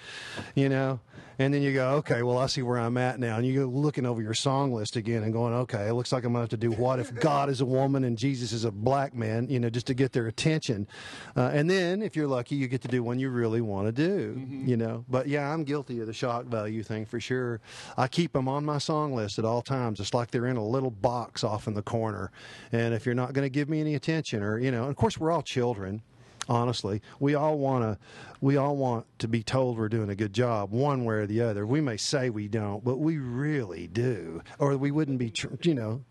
[0.54, 1.00] You know.
[1.38, 3.36] And then you go, okay, well, I see where I'm at now.
[3.36, 6.24] And you go looking over your song list again and going, okay, it looks like
[6.24, 8.64] I'm going to have to do what if God is a woman and Jesus is
[8.64, 10.88] a black man, you know, just to get their attention.
[11.36, 13.92] Uh, and then, if you're lucky, you get to do one you really want to
[13.92, 15.04] do, you know.
[15.08, 17.60] But yeah, I'm guilty of the shock value thing for sure.
[17.96, 20.00] I keep them on my song list at all times.
[20.00, 22.32] It's like they're in a little box off in the corner.
[22.72, 24.96] And if you're not going to give me any attention, or, you know, and of
[24.96, 26.02] course, we're all children
[26.48, 27.98] honestly we all want to
[28.40, 31.40] we all want to be told we're doing a good job one way or the
[31.40, 35.48] other we may say we don't but we really do or we wouldn't be tr-
[35.62, 36.04] you know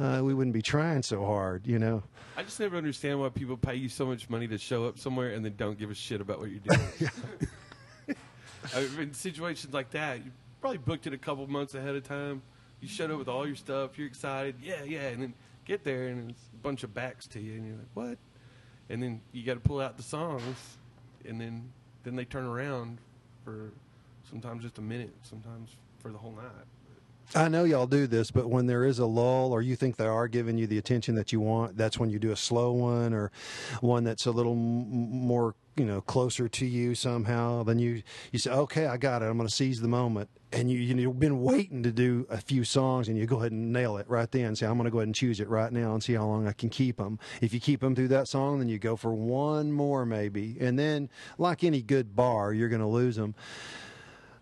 [0.00, 2.02] uh, we wouldn't be trying so hard you know
[2.38, 5.30] I just never understand why people pay you so much money to show up somewhere
[5.32, 7.10] and then don't give a shit about what you're doing.
[8.76, 12.04] I mean, in situations like that, you probably booked it a couple months ahead of
[12.04, 12.42] time.
[12.80, 13.98] You showed up with all your stuff.
[13.98, 14.54] You're excited.
[14.62, 15.08] Yeah, yeah.
[15.08, 17.54] And then get there and it's a bunch of backs to you.
[17.54, 18.18] And you're like, what?
[18.90, 20.76] And then you got to pull out the songs.
[21.26, 21.70] And then,
[22.04, 22.98] then they turn around
[23.44, 23.72] for
[24.28, 25.70] sometimes just a minute, sometimes
[26.00, 26.44] for the whole night.
[27.34, 30.06] I know y'all do this, but when there is a lull or you think they
[30.06, 33.12] are giving you the attention that you want, that's when you do a slow one
[33.12, 33.30] or
[33.82, 37.64] one that's a little m- more, you know, closer to you somehow.
[37.64, 39.26] Then you you say, "Okay, I got it.
[39.26, 42.38] I'm going to seize the moment." And you, you you've been waiting to do a
[42.38, 44.56] few songs, and you go ahead and nail it right then.
[44.56, 46.48] Say, "I'm going to go ahead and choose it right now and see how long
[46.48, 49.12] I can keep them." If you keep them through that song, then you go for
[49.12, 53.34] one more maybe, and then, like any good bar, you're going to lose them.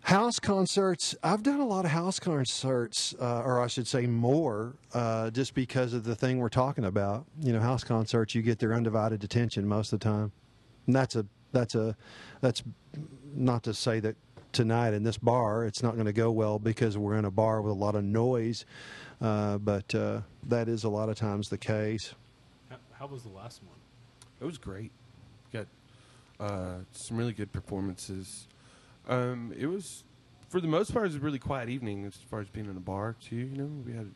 [0.07, 1.13] House concerts.
[1.21, 5.53] I've done a lot of house concerts, uh, or I should say more, uh, just
[5.53, 7.25] because of the thing we're talking about.
[7.41, 10.31] You know, house concerts, you get their undivided attention most of the time,
[10.85, 11.97] and that's a that's a
[12.39, 12.63] that's
[13.35, 14.15] not to say that
[14.57, 17.61] tonight in this bar it's not going to go well because we're in a bar
[17.61, 18.65] with a lot of noise,
[19.21, 22.15] uh, but uh, that is a lot of times the case.
[22.67, 23.77] How, how was the last one?
[24.41, 24.91] It was great.
[25.53, 25.67] Got
[26.39, 28.47] uh, some really good performances.
[29.07, 30.03] Um, it was,
[30.49, 32.75] for the most part, it was a really quiet evening as far as being in
[32.77, 33.35] a bar too.
[33.35, 34.09] You know, we had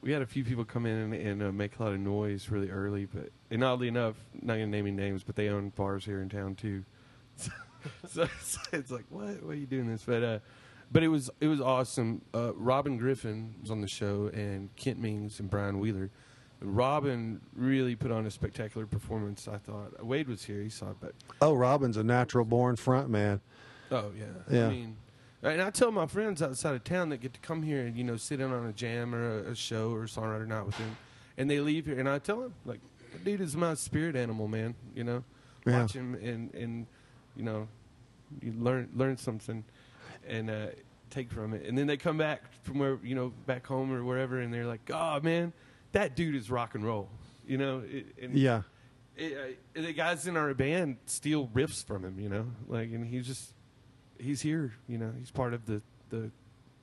[0.00, 2.48] we had a few people come in and, and uh, make a lot of noise
[2.48, 6.06] really early, but and oddly enough, not gonna name any names, but they own bars
[6.06, 6.82] here in town too.
[8.08, 9.42] So, so, it's like, what?
[9.42, 10.02] Why are you doing this?
[10.06, 10.38] But uh,
[10.90, 12.22] but it was it was awesome.
[12.34, 16.10] Uh, Robin Griffin was on the show, and Kent Mings and Brian Wheeler.
[16.60, 19.46] Robin really put on a spectacular performance.
[19.46, 23.08] I thought Wade was here; he saw it, but Oh, Robin's a natural born front
[23.10, 23.40] man.
[23.90, 24.24] Oh yeah.
[24.50, 24.66] Yeah.
[24.66, 24.96] I mean,
[25.42, 28.02] and I tell my friends outside of town that get to come here and you
[28.04, 30.74] know sit in on a jam or a, a show or a songwriter night with
[30.76, 30.96] him,
[31.36, 32.80] and they leave here, and I tell them like,
[33.12, 34.74] "That dude is my spirit animal, man.
[34.96, 35.24] You know,
[35.64, 35.82] Yeah.
[35.82, 36.86] watch him and and
[37.36, 37.68] you know,
[38.42, 39.64] you learn learn something,
[40.26, 40.66] and uh,
[41.10, 44.04] take from it, and then they come back from where you know back home or
[44.04, 45.52] wherever, and they're like, "Oh man,
[45.92, 47.08] that dude is rock and roll."
[47.46, 48.62] You know, it, and Yeah.
[49.16, 53.06] it, uh, the guys in our band steal riffs from him, you know, like, and
[53.06, 53.54] he's just,
[54.18, 56.30] he's here, you know, he's part of the the,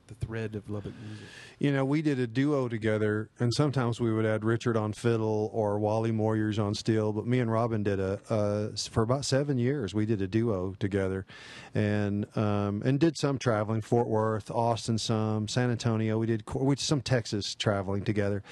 [0.06, 1.26] the thread of Lubbock music.
[1.58, 5.50] You know, we did a duo together, and sometimes we would add Richard on fiddle
[5.52, 7.12] or Wally Moyers on steel.
[7.12, 9.94] But me and Robin did a for about seven years.
[9.94, 11.26] We did a duo together,
[11.74, 16.18] and um, and did some traveling, Fort Worth, Austin, some San Antonio.
[16.18, 18.42] We did did some Texas traveling together,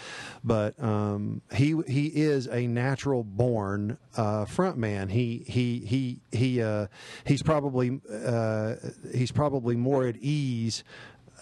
[0.43, 5.09] but um, he he is a natural born uh, front man.
[5.09, 6.87] He he he he uh,
[7.27, 8.75] he's probably uh,
[9.13, 10.85] he's probably more at ease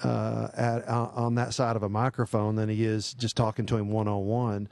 [0.03, 3.77] uh, at, uh, on that side of a microphone than he is just talking to
[3.77, 4.69] him one on one.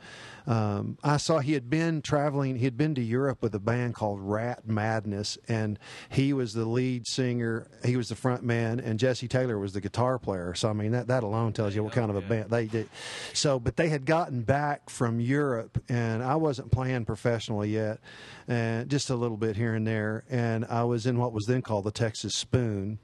[0.46, 2.56] I saw he had been traveling.
[2.56, 6.64] He had been to Europe with a band called Rat Madness, and he was the
[6.64, 7.68] lead singer.
[7.84, 10.54] He was the front man, and Jesse Taylor was the guitar player.
[10.54, 12.88] So I mean, that that alone tells you what kind of a band they did.
[13.32, 18.00] So, but they had gotten back from Europe, and I wasn't playing professionally yet,
[18.48, 20.24] and just a little bit here and there.
[20.28, 22.98] And I was in what was then called the Texas Spoon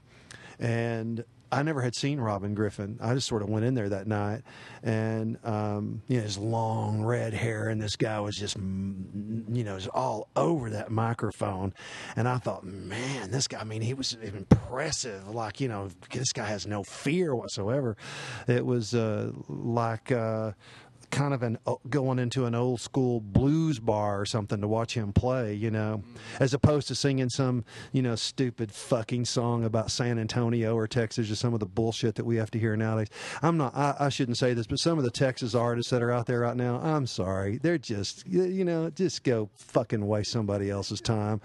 [0.59, 2.97] and I never had seen Robin Griffin.
[3.01, 4.41] I just sort of went in there that night,
[4.83, 9.75] and um, you know his long red hair, and this guy was just, you know,
[9.75, 11.73] was all over that microphone,
[12.15, 13.59] and I thought, man, this guy.
[13.59, 15.27] I mean, he was impressive.
[15.29, 17.95] Like you know, this guy has no fear whatsoever.
[18.47, 20.11] It was uh, like.
[20.11, 20.51] Uh,
[21.09, 24.93] kind of an uh, going into an old school blues bar or something to watch
[24.93, 26.03] him play, you know,
[26.39, 31.31] as opposed to singing some, you know, stupid fucking song about San Antonio or Texas
[31.31, 33.07] or some of the bullshit that we have to hear nowadays.
[33.41, 36.11] I'm not, I, I shouldn't say this, but some of the Texas artists that are
[36.11, 40.69] out there right now, I'm sorry, they're just, you know, just go fucking waste somebody
[40.69, 41.41] else's time.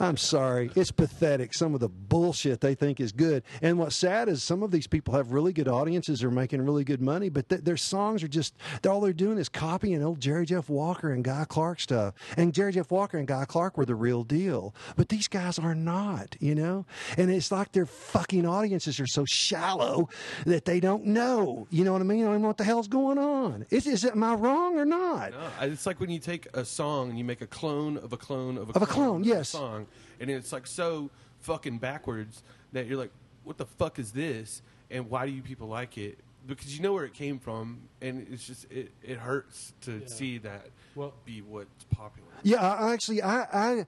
[0.00, 1.54] I'm sorry, it's pathetic.
[1.54, 4.86] Some of the bullshit they think is good, and what's sad is some of these
[4.86, 8.28] people have really good audiences, are making really good money, but th- their songs are
[8.28, 12.14] just they're all they're doing is copying old Jerry Jeff Walker and Guy Clark stuff.
[12.36, 15.74] And Jerry Jeff Walker and Guy Clark were the real deal, but these guys are
[15.74, 16.86] not, you know.
[17.16, 20.08] And it's like their fucking audiences are so shallow
[20.46, 21.66] that they don't know.
[21.70, 22.24] You know what I mean?
[22.24, 23.66] I don't know what the hell's going on.
[23.70, 25.32] Is is am I wrong or not?
[25.32, 28.16] No, it's like when you take a song and you make a clone of a
[28.16, 29.50] clone of a clone Of a clone, yes.
[29.50, 29.86] song,
[30.20, 31.10] and it's like so
[31.40, 33.10] fucking backwards that you're like,
[33.44, 34.62] what the fuck is this?
[34.90, 36.18] And why do you people like it?
[36.46, 40.06] Because you know where it came from, and it's just it, it hurts to Yeah.
[40.06, 42.28] see that Well- be what's popular.
[42.42, 43.86] Yeah, I, I actually, I, I,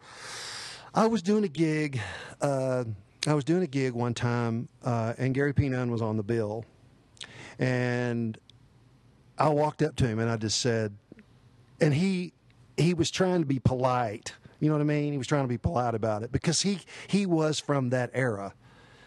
[0.94, 2.00] I was doing a gig.
[2.40, 2.84] Uh,
[3.26, 5.68] I was doing a gig one time, uh, and Gary P.
[5.68, 6.64] Nunn was on the bill,
[7.58, 8.38] and
[9.38, 10.94] I walked up to him and I just said,
[11.80, 12.32] and he
[12.76, 14.34] he was trying to be polite.
[14.60, 15.12] You know what I mean?
[15.12, 18.54] He was trying to be polite about it because he he was from that era.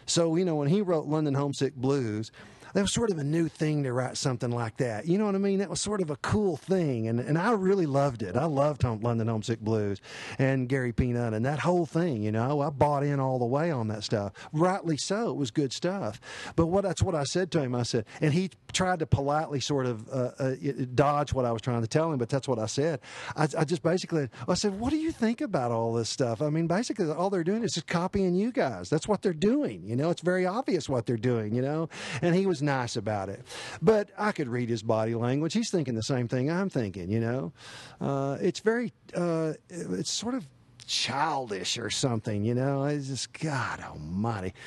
[0.05, 2.31] So you know when he wrote London Homesick Blues,
[2.78, 5.08] that was sort of a new thing to write something like that.
[5.08, 5.58] You know what I mean?
[5.58, 8.36] That was sort of a cool thing, and and I really loved it.
[8.36, 10.00] I loved Home, London Homesick Blues
[10.38, 11.08] and Gary P.
[11.08, 12.22] Nunn and that whole thing.
[12.22, 14.32] You know, I bought in all the way on that stuff.
[14.54, 16.22] Rightly so, it was good stuff.
[16.56, 17.74] But what that's what I said to him.
[17.74, 20.56] I said, and he tried to politely sort of uh, uh,
[20.94, 23.00] dodge what I was trying to tell him, but that's what I said.
[23.36, 26.44] I, I just basically I said, what do you think about all this stuff?
[26.44, 28.88] I mean, basically all they're doing is just copying you guys.
[28.88, 29.82] That's what they're doing.
[29.84, 31.56] You know, it's very obvious what they're doing.
[31.56, 31.90] You know,
[32.22, 33.41] and he was nice about it,
[33.82, 35.53] but I could read his body language.
[35.53, 37.10] He's thinking the same thing I'm thinking.
[37.10, 37.53] You know,
[37.99, 40.45] uh, it's very, uh, it's sort of
[40.86, 42.43] childish or something.
[42.45, 44.53] You know, it's just God Almighty.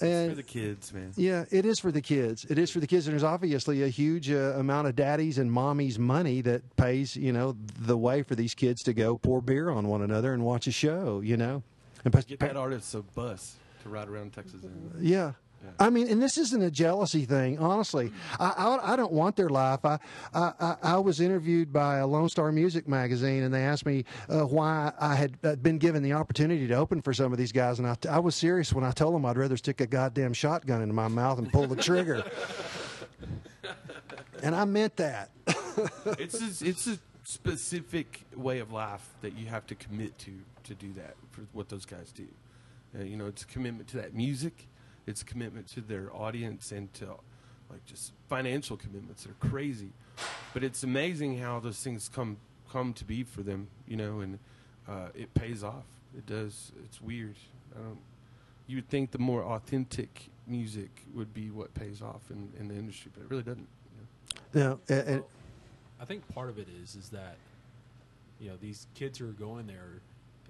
[0.00, 1.12] And- For the kids, man.
[1.16, 2.46] yeah, it is for the kids.
[2.48, 5.50] It is for the kids, and there's obviously a huge uh, amount of daddies and
[5.50, 9.68] mommies' money that pays, you know, the way for these kids to go pour beer
[9.68, 11.62] on one another and watch a show, you know.
[12.04, 14.90] And Get that artist a bus to ride around Texas in.
[15.00, 15.32] yeah.
[15.78, 17.58] I mean, and this isn't a jealousy thing.
[17.58, 19.84] Honestly, I, I, I don't want their life.
[19.84, 19.98] I,
[20.32, 24.42] I I- was interviewed by a Lone Star Music magazine, and they asked me uh,
[24.42, 27.78] why I had uh, been given the opportunity to open for some of these guys,
[27.78, 30.80] and I, I was serious when I told them I'd rather stick a goddamn shotgun
[30.82, 32.24] into my mouth and pull the trigger.
[34.42, 35.30] and I meant that.
[36.18, 40.32] it's a, it's a specific way of life that you have to commit to
[40.64, 42.26] to do that for what those guys do.
[42.98, 44.66] Uh, you know, it's a commitment to that music.
[45.06, 47.06] It's a commitment to their audience and to
[47.70, 49.24] like just financial commitments.
[49.24, 49.90] They're crazy,
[50.52, 52.38] but it's amazing how those things come
[52.70, 53.68] come to be for them.
[53.86, 54.38] You know, and
[54.88, 55.84] uh, it pays off.
[56.16, 56.72] It does.
[56.84, 57.36] It's weird.
[57.76, 57.98] I don't.
[58.66, 62.74] You would think the more authentic music would be what pays off in, in the
[62.74, 63.68] industry, but it really doesn't.
[63.94, 64.60] you know.
[64.60, 65.24] You know, and- and-
[66.00, 67.36] I think part of it is is that
[68.40, 70.00] you know these kids who are going there are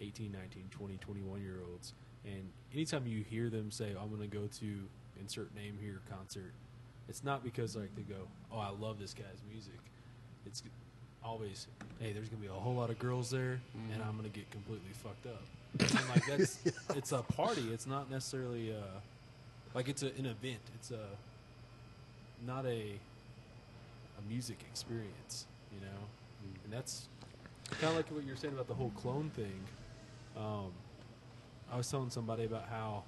[0.01, 1.93] 18, 19, 20, 21 year olds
[2.25, 4.75] and anytime you hear them say I'm going to go to
[5.21, 6.53] insert name here concert
[7.09, 9.79] it's not because like they go oh I love this guy's music.
[10.47, 10.63] It's
[11.25, 11.67] always
[12.01, 13.61] hey there's going to be a whole lot of girls there
[13.93, 15.43] and I'm going to get completely fucked up.
[15.79, 16.59] And like that's
[16.97, 17.69] it's a party.
[17.73, 19.01] It's not necessarily uh
[19.75, 20.61] like it's a, an event.
[20.77, 21.07] It's a
[22.47, 22.93] not a
[24.19, 25.97] a music experience, you know,
[26.65, 27.09] and that's
[27.81, 29.61] kind of like what you're saying about the whole clone thing.
[30.37, 30.73] Um,
[31.75, 33.03] I was telling somebody about how,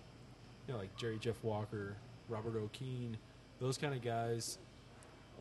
[0.66, 1.94] you know, like Jerry Jeff Walker,
[2.28, 3.16] Robert O'Keefe,
[3.60, 4.58] those kind of guys,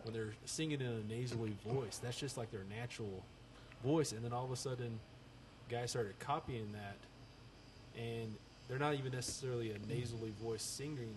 [0.03, 3.23] when they're singing in a nasally voice, that's just like their natural
[3.83, 4.99] voice, and then all of a sudden,
[5.71, 6.97] guys started copying that,
[7.99, 8.35] and
[8.67, 11.15] they're not even necessarily a nasally voice singing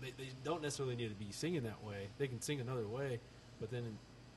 [0.00, 2.06] they, they don't necessarily need to be singing that way.
[2.18, 3.18] They can sing another way,
[3.60, 3.82] but then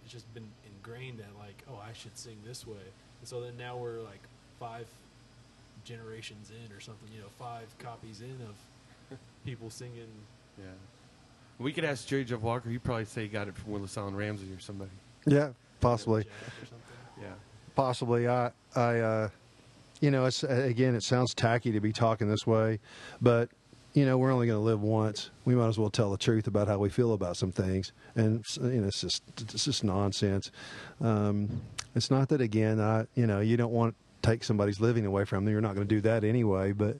[0.03, 2.81] it's just been ingrained that like, oh, I should sing this way.
[3.19, 4.21] And so then now we're like
[4.59, 4.87] five
[5.83, 10.07] generations in or something, you know, five copies in of people singing.
[10.57, 10.65] Yeah.
[11.59, 12.69] We could ask Jerry Jeff Walker.
[12.69, 14.91] He'd probably say he got it from Willis Alan Ramsey or somebody.
[15.25, 16.23] yeah, possibly.
[16.23, 16.77] Jack or something.
[17.21, 17.27] Yeah.
[17.75, 19.29] possibly i i uh
[19.99, 22.79] you know it's uh, again it sounds tacky to be talking this way
[23.21, 23.49] but
[23.93, 26.47] you know we're only going to live once we might as well tell the truth
[26.47, 30.49] about how we feel about some things and you know it's just it's just nonsense
[31.01, 31.47] um
[31.93, 35.25] it's not that again i you know you don't want to take somebody's living away
[35.25, 36.97] from them you're not going to do that anyway but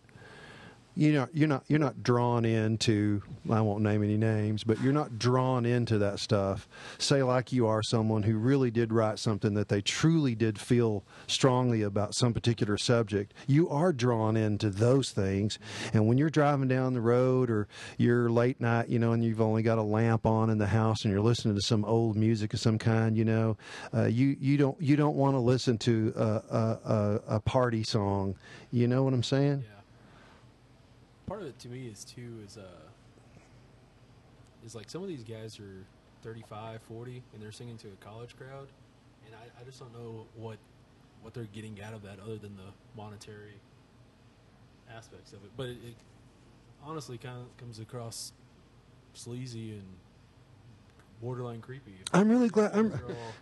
[0.96, 4.94] you know you're not you're not drawn into I won't name any names, but you're
[4.94, 6.68] not drawn into that stuff.
[6.98, 11.04] Say like you are someone who really did write something that they truly did feel
[11.28, 13.34] strongly about some particular subject.
[13.48, 15.60] You are drawn into those things,
[15.94, 17.68] and when you're driving down the road or
[17.98, 21.04] you're late night, you know, and you've only got a lamp on in the house
[21.04, 23.58] and you're listening to some old music of some kind, you know,
[23.94, 28.36] uh, you you don't you don't want to listen to a, a, a, party song.
[28.72, 29.64] You know what I'm saying?
[29.68, 29.81] Yeah.
[31.32, 32.64] Part of it to me is too is uh
[34.66, 35.86] is like some of these guys are
[36.24, 38.68] 35, 40 and they're singing to a college crowd
[39.26, 40.58] and I, I just don't know what
[41.22, 43.62] what they're getting out of that other than the monetary
[44.94, 45.52] aspects of it.
[45.56, 45.96] But it, it
[46.84, 48.34] honestly kind of comes across
[49.14, 49.88] sleazy and
[51.22, 51.94] borderline creepy.
[52.12, 52.76] I'm really glad.
[52.76, 52.94] I'm,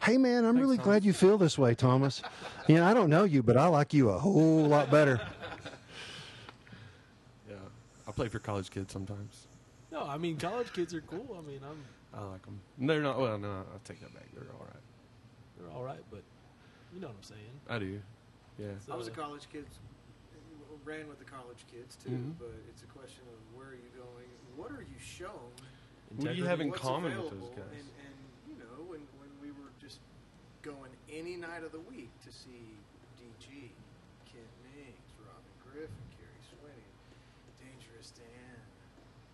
[0.04, 2.22] hey, man, I'm really glad you feel this way, Thomas.
[2.68, 5.20] You know, I don't know you, but I like you a whole lot better.
[8.20, 9.48] Yeah, I play for college kids sometimes.
[9.92, 11.38] No, I mean college kids are cool.
[11.38, 12.60] I mean, I'm I like them.
[12.78, 13.20] They're not.
[13.20, 14.26] Well, no, I'll take that back.
[14.34, 14.84] They're all right.
[15.58, 16.24] they're all right, but
[16.94, 17.56] you know what I'm saying.
[17.70, 18.02] I do.
[18.58, 18.76] Yeah.
[18.86, 19.66] So, I was a college kid,
[20.86, 22.34] ran with the college kids too, Mhm.
[22.40, 24.28] but it's a question of where are you going?
[24.56, 25.30] What are you shown?
[25.30, 26.48] What do you integrity.
[26.48, 27.78] have in what's common with those guys?
[27.78, 28.16] And, and
[28.50, 30.00] you know, when, when we were just
[30.64, 32.74] going any night of the week to see
[33.22, 33.72] DG,
[34.26, 36.09] Kent Mings, Robin Griffin, Kerry Swinney,
[38.16, 38.60] Dan,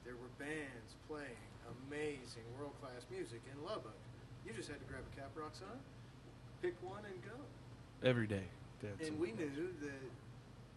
[0.04, 1.46] there were bands playing
[1.88, 3.98] amazing world class music in Lubbock.
[4.46, 5.82] You just had to grab a Cap Rock sign,
[6.62, 7.38] pick one, and go.
[8.06, 8.46] Every day.
[9.02, 10.06] And we knew that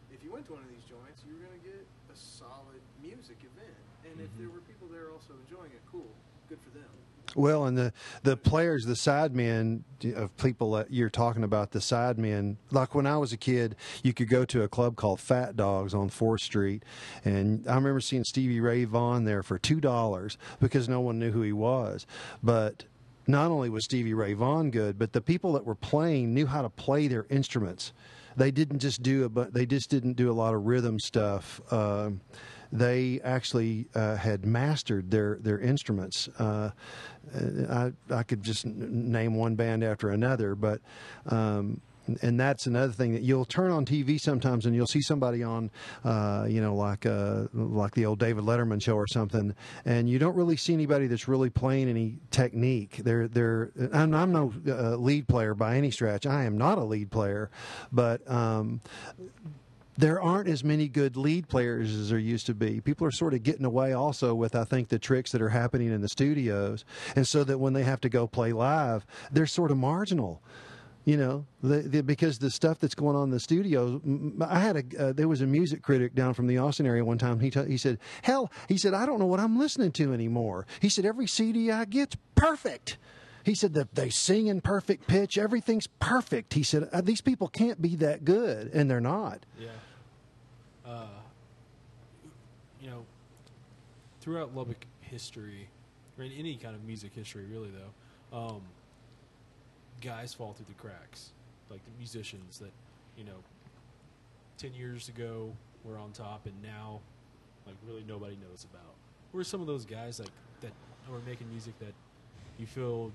[0.08, 2.80] if you went to one of these joints, you were going to get a solid
[3.04, 3.84] music event.
[4.08, 4.40] And if mm-hmm.
[4.40, 6.08] there were people there also enjoying it, cool,
[6.48, 6.88] good for them.
[7.36, 9.84] Well, and the the players, the side men
[10.16, 12.56] of people that you're talking about, the side men.
[12.70, 15.94] Like when I was a kid, you could go to a club called Fat Dogs
[15.94, 16.84] on Fourth Street,
[17.24, 21.30] and I remember seeing Stevie Ray Vaughan there for two dollars because no one knew
[21.30, 22.06] who he was.
[22.42, 22.84] But
[23.26, 26.62] not only was Stevie Ray Vaughan good, but the people that were playing knew how
[26.62, 27.92] to play their instruments.
[28.36, 31.60] They didn't just do a, but they just didn't do a lot of rhythm stuff.
[31.70, 32.20] Um
[32.72, 36.28] they actually uh, had mastered their their instruments.
[36.38, 36.70] Uh,
[37.70, 40.80] I I could just n- name one band after another, but.
[41.26, 41.80] Um,
[42.22, 45.70] and that's another thing that you'll turn on TV sometimes, and you'll see somebody on,
[46.04, 49.54] uh, you know, like uh, like the old David Letterman show or something,
[49.84, 53.00] and you don't really see anybody that's really playing any technique.
[53.04, 53.72] They're they're.
[53.92, 56.26] I'm, I'm no uh, lead player by any stretch.
[56.26, 57.50] I am not a lead player,
[57.92, 58.80] but um,
[59.98, 62.80] there aren't as many good lead players as there used to be.
[62.80, 65.88] People are sort of getting away also with, I think, the tricks that are happening
[65.92, 66.84] in the studios.
[67.16, 70.40] And so that when they have to go play live, they're sort of marginal.
[71.04, 74.00] You know, the, the, because the stuff that's going on in the studio.
[74.40, 77.16] I had a uh, there was a music critic down from the Austin area one
[77.16, 77.40] time.
[77.40, 80.66] He t- he said, "Hell," he said, "I don't know what I'm listening to anymore."
[80.80, 82.98] He said, "Every CD I get's perfect."
[83.42, 85.38] He said that they sing in perfect pitch.
[85.38, 86.52] Everything's perfect.
[86.52, 89.46] He said "Uh, these people can't be that good, and they're not.
[89.58, 89.68] Yeah.
[90.88, 91.20] Uh,
[92.80, 93.04] you know,
[94.20, 95.68] throughout Lubbock history,
[96.16, 98.62] or in any kind of music history, really though, um,
[100.00, 101.30] guys fall through the cracks.
[101.68, 102.72] Like the musicians that,
[103.18, 103.36] you know,
[104.56, 105.52] ten years ago
[105.84, 107.00] were on top, and now,
[107.66, 108.94] like really nobody knows about.
[109.32, 110.30] Who are some of those guys like
[110.62, 110.72] that
[111.12, 111.92] are making music that
[112.58, 113.12] you feel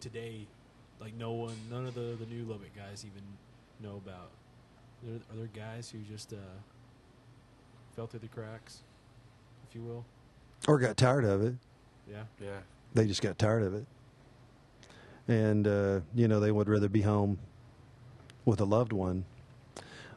[0.00, 0.46] today,
[1.00, 3.22] like no one, none of the the new Lubbock guys even
[3.80, 4.28] know about?
[5.04, 6.36] Are there, are there guys who just uh,
[7.94, 8.82] fell through the cracks,
[9.68, 10.04] if you will?
[10.66, 11.54] Or got tired of it.
[12.10, 12.22] Yeah.
[12.40, 12.58] Yeah.
[12.94, 13.86] They just got tired of it.
[15.28, 17.38] And, uh, you know, they would rather be home
[18.44, 19.24] with a loved one.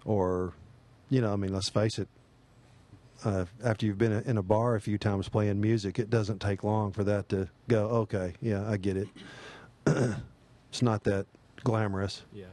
[0.06, 0.54] Or,
[1.10, 2.08] you know, I mean, let's face it.
[3.26, 6.64] Uh, after you've been in a bar a few times playing music, it doesn't take
[6.64, 9.08] long for that to go, okay, yeah, I get it.
[10.70, 11.26] it's not that
[11.64, 12.24] glamorous.
[12.32, 12.46] Yeah.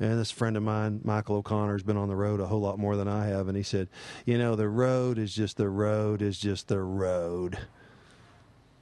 [0.00, 2.78] And this friend of mine, Michael O'Connor, has been on the road a whole lot
[2.78, 3.48] more than I have.
[3.48, 3.88] And he said,
[4.24, 7.58] You know, the road is just the road is just the road.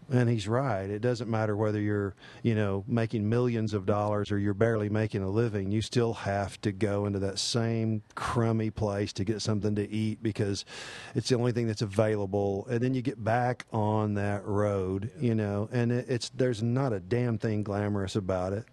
[0.09, 0.89] And he's right.
[0.89, 2.15] It doesn't matter whether you're,
[2.45, 5.73] you know, making millions of dollars or you're barely making a living.
[5.73, 10.23] You still have to go into that same crummy place to get something to eat
[10.23, 10.65] because
[11.17, 12.69] it's the only thing that's available.
[12.71, 16.93] And then you get back on that road, you know, and it, it's there's not
[16.93, 18.65] a damn thing glamorous about it.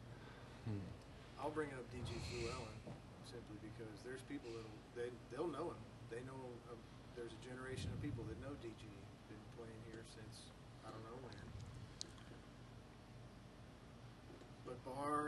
[1.44, 2.08] I'll bring up DG
[2.40, 2.80] Llewellyn
[3.28, 4.64] simply because there's people that
[4.96, 5.82] they they'll know him.
[6.08, 6.40] They know
[6.72, 6.80] uh,
[7.20, 8.80] there's a generation of people that know DG.
[9.28, 10.48] Been playing here since
[10.88, 11.36] I don't know when.
[14.64, 14.80] But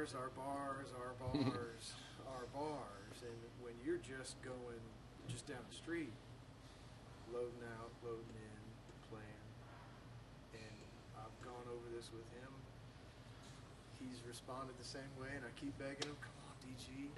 [0.05, 1.97] bars are bars our bars
[2.29, 4.81] our bars, and when you're just going
[5.25, 6.13] just down the street,
[7.33, 8.61] loading out, loading in,
[9.09, 9.49] playing.
[10.53, 10.77] And
[11.17, 12.53] I've gone over this with him.
[13.97, 17.09] He's responded the same way, and I keep begging him, "Come on, DG,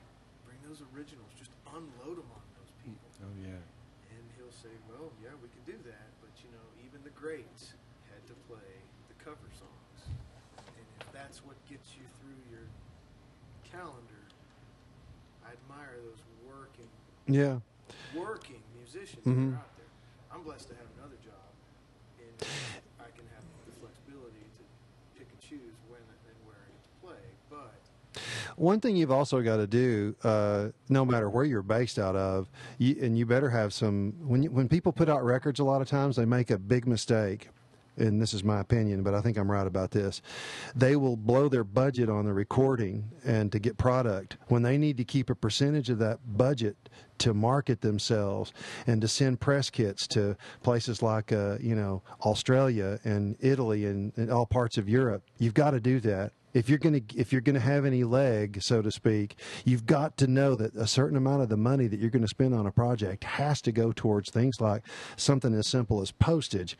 [0.47, 1.27] bring those originals.
[1.35, 3.59] Just unload them on those people." Oh yeah.
[4.15, 7.75] And he'll say, "Well, yeah, we can do that, but you know, even the greats
[8.07, 8.71] had to play
[9.11, 9.99] the cover songs,
[10.71, 12.67] and if that's what gets you through your
[13.77, 14.21] calendar,
[15.45, 16.89] I admire those working,
[17.27, 17.59] Yeah.
[18.15, 19.51] working musicians Mhm.
[19.51, 19.85] that are out there.
[20.31, 21.53] I'm blessed to have another job,
[22.19, 22.33] and
[22.99, 24.63] I can have the flexibility to
[25.19, 27.23] pick and choose when and where I get to play.
[27.49, 27.73] But
[28.57, 32.49] One thing you've also got to do, uh, no matter where you're based out of,
[32.79, 34.13] you, and you better have some.
[34.27, 36.87] When you, when people put out records, a lot of times they make a big
[36.87, 37.49] mistake,
[37.97, 40.21] and this is my opinion, but I think I'm right about this.
[40.75, 44.97] They will blow their budget on the recording and to get product when they need
[44.97, 46.77] to keep a percentage of that budget
[47.19, 48.53] to market themselves
[48.85, 54.13] and to send press kits to places like uh, you know Australia and Italy and,
[54.17, 55.23] and all parts of Europe.
[55.37, 58.03] You've got to do that if you're going to if you're going to have any
[58.03, 59.35] leg so to speak
[59.65, 62.27] you've got to know that a certain amount of the money that you're going to
[62.27, 64.81] spend on a project has to go towards things like
[65.17, 66.77] something as simple as postage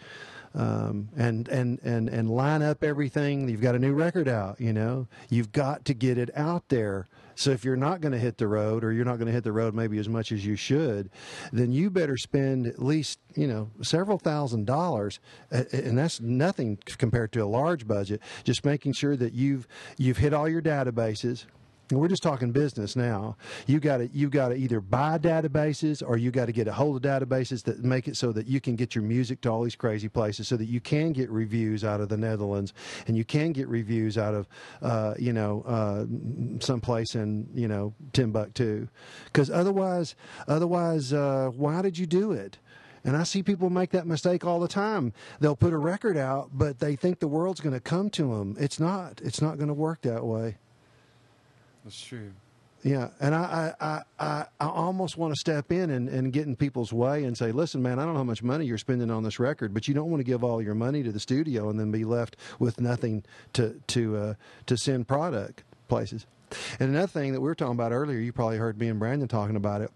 [0.58, 3.48] um, and and and and line up everything.
[3.48, 5.08] You've got a new record out you know?
[5.30, 7.08] You've got to get it out there.
[7.36, 9.44] So if you're not going to hit the road or you're not going to hit
[9.44, 11.12] the road maybe as much as you should
[11.54, 15.20] then you better spend at least you know several thousand dollars
[15.52, 18.22] and that's nothing compared to a large budget.
[18.44, 21.46] Just making sure that you've you've hit all your databases
[21.92, 23.38] we're just talking business now.
[23.66, 26.74] You got to you got to either buy databases or you got to get a
[26.74, 29.64] hold of databases that make it so that you can get your music to all
[29.64, 32.74] these crazy places, so that you can get reviews out of the Netherlands
[33.08, 34.48] and you can get reviews out of
[34.82, 36.06] uh, you know uh,
[36.60, 38.88] someplace in you know Timbuktu,
[39.26, 40.16] because otherwise
[40.48, 42.58] otherwise uh, why did you do it?
[43.04, 45.14] And I see people make that mistake all the time.
[45.40, 48.58] They'll put a record out, but they think the world's going to come to them.
[48.60, 49.22] It's not.
[49.24, 50.58] It's not going to work that way.
[51.88, 52.34] That's true.
[52.84, 56.58] Yeah, and I, I, I, I, almost want to step in and, and get in
[56.58, 59.24] people's way and say, listen, man, I don't know how much money you're spending on
[59.24, 61.80] this record, but you don't want to give all your money to the studio and
[61.80, 63.24] then be left with nothing
[63.54, 64.34] to to uh,
[64.66, 66.26] to send product places.
[66.78, 69.30] And another thing that we were talking about earlier, you probably heard me and Brandon
[69.30, 69.90] talking about it.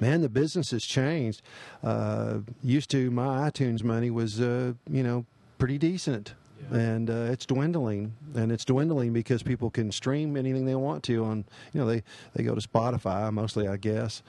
[0.00, 1.42] Man, the business has changed.
[1.84, 5.26] Uh, used to, my iTunes money was, uh, you know,
[5.58, 6.32] pretty decent
[6.70, 8.14] and uh, it's dwindling.
[8.34, 12.02] And it's dwindling because people can stream anything they want to on you know they
[12.34, 14.22] they go to spotify mostly i guess.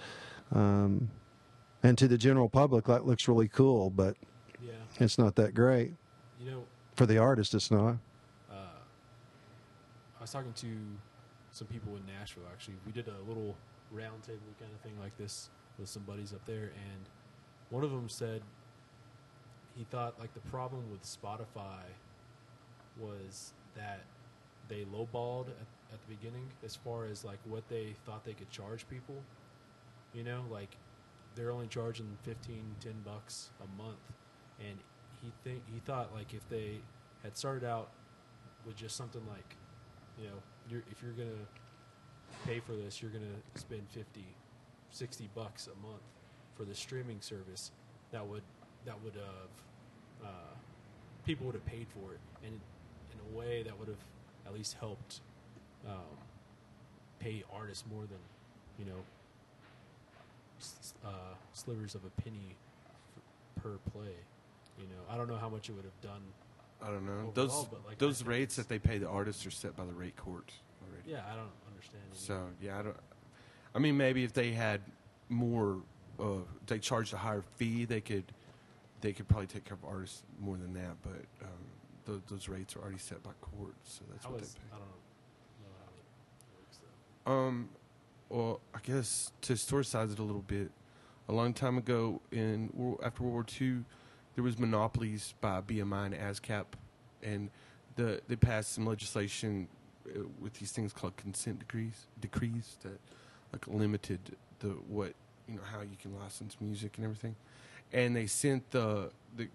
[0.52, 1.10] Um,
[1.84, 4.16] and to the general public that looks really cool but
[4.62, 4.72] Yeah.
[5.00, 5.94] it's not that great.
[6.42, 6.64] You know,
[6.96, 7.98] for the artist it's not.
[8.52, 8.56] Uh,
[10.18, 10.68] I was talking to
[11.52, 12.44] some people in Nashville.
[12.52, 13.56] Actually, we did a little
[13.94, 17.06] roundtable kind of thing like this with some buddies up there, and
[17.70, 18.42] one of them said
[19.76, 21.84] he thought like the problem with Spotify
[23.00, 24.02] was that
[24.68, 28.50] they lowballed at, at the beginning as far as like what they thought they could
[28.50, 29.16] charge people.
[30.14, 30.76] You know, like
[31.36, 34.00] they're only charging 15, 10 bucks a month,
[34.60, 34.78] and
[35.22, 36.80] he think he thought like if they
[37.24, 37.90] had started out
[38.66, 39.56] with just something like,
[40.18, 40.36] you know,
[40.70, 41.46] you're, if you're gonna
[42.46, 43.26] pay for this, you're gonna
[43.56, 44.24] spend 50,
[44.92, 46.02] 60 bucks a month
[46.56, 47.72] for the streaming service.
[48.12, 48.44] That would
[48.86, 50.56] that would have uh,
[51.26, 52.60] people would have paid for it, and
[53.36, 53.98] way that would have
[54.46, 55.22] at least helped
[55.88, 55.94] um,
[57.20, 58.18] pay artists more than
[58.78, 59.02] you know
[61.06, 61.10] uh,
[61.54, 62.56] slivers of a penny
[62.88, 64.14] f- per play.
[64.78, 66.22] You know, I don't know how much it would have done.
[66.82, 67.12] I don't know.
[67.12, 70.16] Overall, those like, those rates that they pay the artists are set by the rate
[70.16, 70.52] court
[70.82, 71.12] already.
[71.12, 72.04] Yeah, I don't understand.
[72.14, 72.96] So yeah, I don't.
[73.76, 74.82] I mean, maybe if they had
[75.30, 75.78] more,
[76.20, 76.26] uh,
[76.68, 78.24] they charged a higher fee, they could,
[79.02, 80.96] they could probably take care of artists more than that.
[81.04, 81.50] But um,
[82.10, 84.76] th- those rates are already set by court, so that's I what was they I
[84.76, 84.80] pay.
[84.80, 86.80] don't know how it works
[87.26, 87.32] though.
[87.32, 87.70] Um,
[88.30, 90.72] well, I guess to historicize it a little bit,
[91.28, 92.70] a long time ago in
[93.04, 93.84] after World War II,
[94.36, 96.66] there was monopolies by BMI and ASCAP,
[97.24, 97.50] and
[97.96, 99.68] the they passed some legislation
[100.08, 103.00] uh, with these things called consent decrees decrees that
[103.52, 104.20] like limited
[104.60, 105.14] the what
[105.48, 107.36] you know how you can license music and everything,
[107.92, 109.48] and they sent the the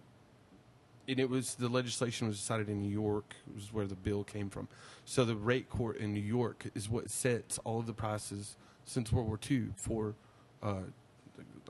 [1.08, 4.50] and it was the legislation was decided in New York, was where the bill came
[4.50, 4.68] from.
[5.04, 9.12] So the rate court in New York is what sets all of the prices since
[9.12, 10.14] World War II for
[10.62, 10.82] uh,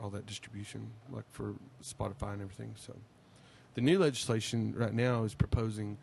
[0.01, 2.74] all that distribution, like for Spotify and everything.
[2.76, 2.95] So
[3.74, 5.99] the new legislation right now is proposing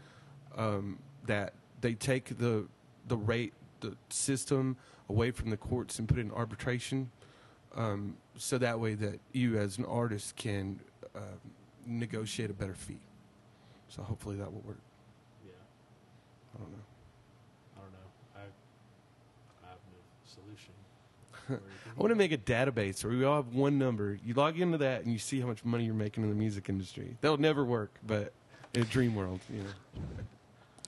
[0.57, 2.67] um, that they take the
[3.07, 4.77] the rate the system
[5.09, 7.09] away from the courts and put it in arbitration.
[7.75, 10.79] um, so that way that you as an artist can
[11.15, 11.19] uh,
[11.85, 12.99] negotiate a better fee.
[13.91, 14.79] So hopefully that will work.
[15.45, 15.51] Yeah.
[16.55, 16.77] I don't know.
[17.75, 18.37] I don't know.
[18.37, 18.39] I,
[19.65, 21.61] I have no solution.
[21.97, 24.17] I want to make a database where we all have one number.
[24.25, 26.69] You log into that and you see how much money you're making in the music
[26.69, 27.17] industry.
[27.19, 28.31] That'll never work, but
[28.73, 29.69] in a dream world, you know.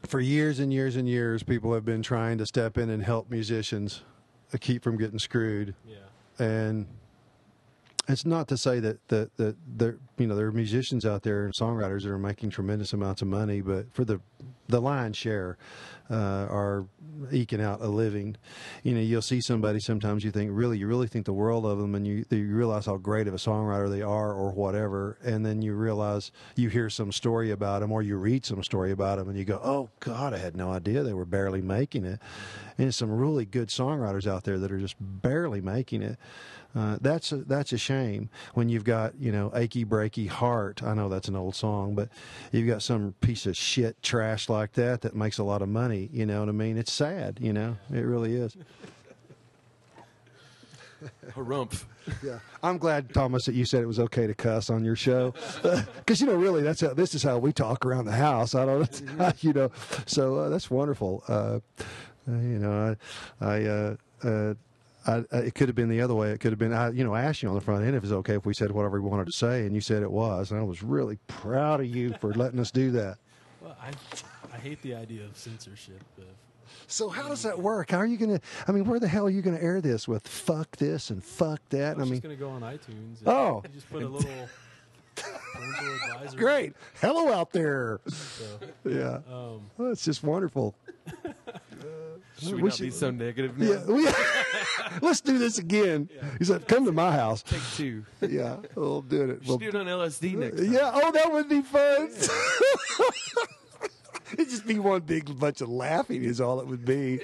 [0.08, 3.30] For years and years and years, people have been trying to step in and help
[3.30, 4.01] musicians
[4.54, 5.76] uh, keep from getting screwed.
[5.86, 5.97] Yeah.
[6.39, 6.88] and
[8.08, 11.45] it's not to say that that that there you know there are musicians out there
[11.45, 14.20] and songwriters that are making tremendous amounts of money, but for the
[14.68, 15.58] the lion's share
[16.10, 16.86] uh, are
[17.32, 18.36] eking out a living.
[18.84, 21.78] You know, you'll see somebody sometimes you think really you really think the world of
[21.78, 25.45] them, and you you realize how great of a songwriter they are or whatever, and
[25.45, 29.18] then you realize you hear some story about them or you read some story about
[29.18, 32.20] them, and you go, oh God, I had no idea they were barely making it.
[32.78, 36.18] And some really good songwriters out there that are just barely making it.
[36.76, 40.82] Uh, that's a, that's a shame when you've got you know achy breaky heart.
[40.82, 42.09] I know that's an old song, but
[42.51, 46.09] you've got some piece of shit trash like that that makes a lot of money.
[46.11, 46.78] You know what I mean?
[46.78, 47.38] It's sad.
[47.39, 48.57] You know, it really is.
[51.36, 51.86] Harumph.
[52.24, 55.34] Yeah, I'm glad Thomas that you said it was okay to cuss on your show,
[55.97, 58.55] because you know really that's how, this is how we talk around the house.
[58.55, 59.03] I don't,
[59.43, 59.71] you know,
[60.05, 61.24] so uh, that's wonderful.
[61.28, 61.59] Uh,
[62.28, 62.95] uh, you know,
[63.41, 64.53] I, I, uh, uh,
[65.06, 66.32] I, I, it could have been the other way.
[66.32, 68.04] It could have been, I, you know, I asked you on the front end if
[68.04, 70.51] it's okay if we said whatever we wanted to say, and you said it was,
[70.51, 73.18] and I was really proud of you for letting us do that.
[73.62, 73.91] Well, I,
[74.54, 76.01] I hate the idea of censorship.
[76.18, 76.26] Of,
[76.88, 77.91] So how does that work?
[77.91, 78.41] How are you going to?
[78.68, 80.28] I mean, where the hell are you going to air this with?
[80.28, 81.97] Fuck this and fuck that.
[81.97, 83.18] I mean, just going to go on iTunes.
[83.26, 83.62] Oh.
[83.64, 84.49] you just put a little.
[86.36, 86.74] Great.
[87.01, 87.99] Hello out there.
[88.08, 88.45] So,
[88.86, 90.76] Yeah, um, well, it's just wonderful.
[92.39, 93.72] Should we, We not be so negative now?
[93.72, 94.08] Yeah, we,
[95.01, 96.10] let's do this again.
[96.39, 98.06] He said, "Come to my house." Take two.
[98.22, 99.41] Yeah, we'll do it.
[99.41, 100.74] We We'll, do it on LSD next time.
[100.74, 100.91] yeah.
[100.93, 102.10] Oh, that would be fun.
[104.34, 106.24] It'd just be one big bunch of laughing.
[106.24, 107.20] Is all it would be.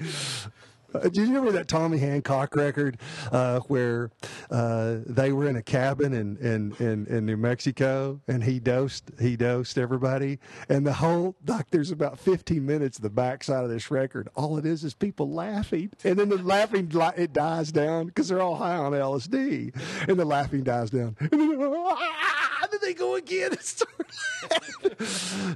[0.93, 2.97] Uh, do you remember that Tommy Hancock record
[3.31, 4.11] uh, where
[4.49, 9.11] uh, they were in a cabin in, in, in, in New Mexico and he dosed
[9.19, 13.69] he dosed everybody and the whole like there's about 15 minutes of the backside of
[13.69, 18.07] this record all it is is people laughing and then the laughing it dies down
[18.07, 19.75] because they're all high on LSD
[20.07, 23.89] and the laughing dies down and then, ah, then they go again and start.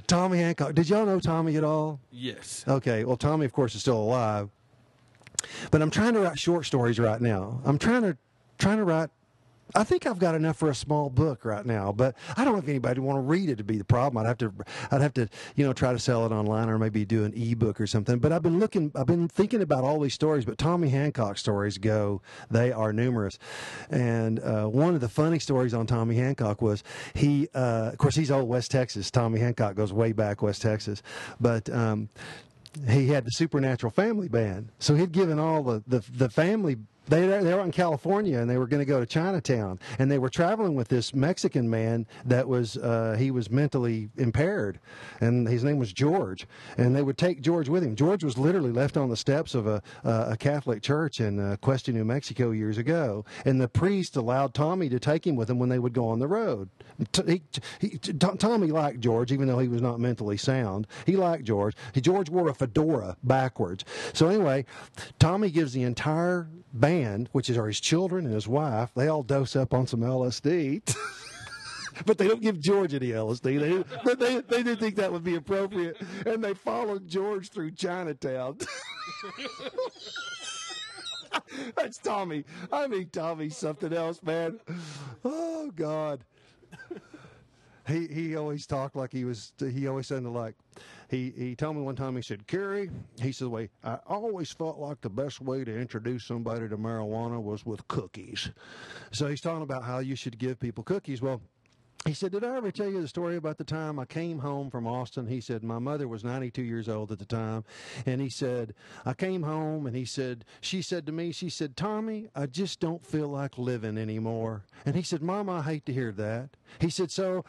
[0.06, 2.00] Tommy Hancock did y'all know Tommy at all?
[2.10, 2.64] Yes.
[2.66, 4.48] Okay, well, Tommy, of course, is still alive,
[5.70, 7.60] but I'm trying to write short stories right now.
[7.64, 8.16] I'm trying to
[8.58, 9.10] trying to write.
[9.74, 12.60] I think I've got enough for a small book right now, but I don't know
[12.60, 14.22] if anybody would want to read it to be the problem.
[14.22, 14.52] I'd have to,
[14.92, 17.80] I'd have to, you know, try to sell it online or maybe do an ebook
[17.80, 18.18] or something.
[18.18, 20.44] But I've been looking, I've been thinking about all these stories.
[20.44, 22.20] But Tommy Hancock stories go,
[22.50, 23.38] they are numerous.
[23.90, 26.84] And uh, one of the funny stories on Tommy Hancock was
[27.14, 29.10] he, uh, of course, he's old West Texas.
[29.10, 31.02] Tommy Hancock goes way back West Texas,
[31.40, 31.68] but.
[31.70, 32.10] Um,
[32.88, 34.70] he had the Supernatural Family Band.
[34.78, 36.76] So he'd given all the, the, the family.
[37.06, 40.18] They, they were in California and they were going to go to Chinatown and they
[40.18, 44.80] were traveling with this Mexican man that was uh, he was mentally impaired
[45.20, 46.46] and his name was George
[46.78, 47.94] and they would take George with him.
[47.94, 51.56] George was literally left on the steps of a, uh, a Catholic church in uh,
[51.60, 55.58] Questa, New Mexico years ago and the priest allowed Tommy to take him with him
[55.58, 56.70] when they would go on the road.
[57.12, 57.42] T- he,
[57.80, 60.86] he, T- Tommy liked George even though he was not mentally sound.
[61.04, 61.76] He liked George.
[61.92, 63.84] He, George wore a fedora backwards.
[64.14, 64.64] So anyway,
[65.18, 69.22] Tommy gives the entire band, which is are his children and his wife, they all
[69.22, 70.82] dose up on some LSD.
[72.06, 73.60] but they don't give George any LSD.
[73.60, 75.96] They, but they they didn't think that would be appropriate,
[76.26, 78.58] and they followed George through Chinatown.
[81.76, 82.44] That's Tommy.
[82.72, 84.60] I mean, Tommy's something else, man.
[85.24, 86.24] Oh God.
[87.86, 89.52] He he always talked like he was.
[89.58, 90.54] He always sounded like.
[91.08, 92.16] He he told me one time.
[92.16, 96.24] He said, "Kerry," he said, "Way I always felt like the best way to introduce
[96.24, 98.50] somebody to marijuana was with cookies."
[99.12, 101.20] So he's talking about how you should give people cookies.
[101.20, 101.40] Well.
[102.06, 104.70] He said, Did I ever tell you the story about the time I came home
[104.70, 105.26] from Austin?
[105.26, 107.64] He said, My mother was 92 years old at the time.
[108.04, 108.74] And he said,
[109.06, 112.78] I came home and he said, She said to me, She said, Tommy, I just
[112.78, 114.64] don't feel like living anymore.
[114.84, 116.50] And he said, Mama, I hate to hear that.
[116.78, 117.44] He said, So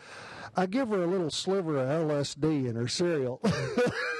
[0.55, 3.41] I give her a little sliver of LSD in her cereal.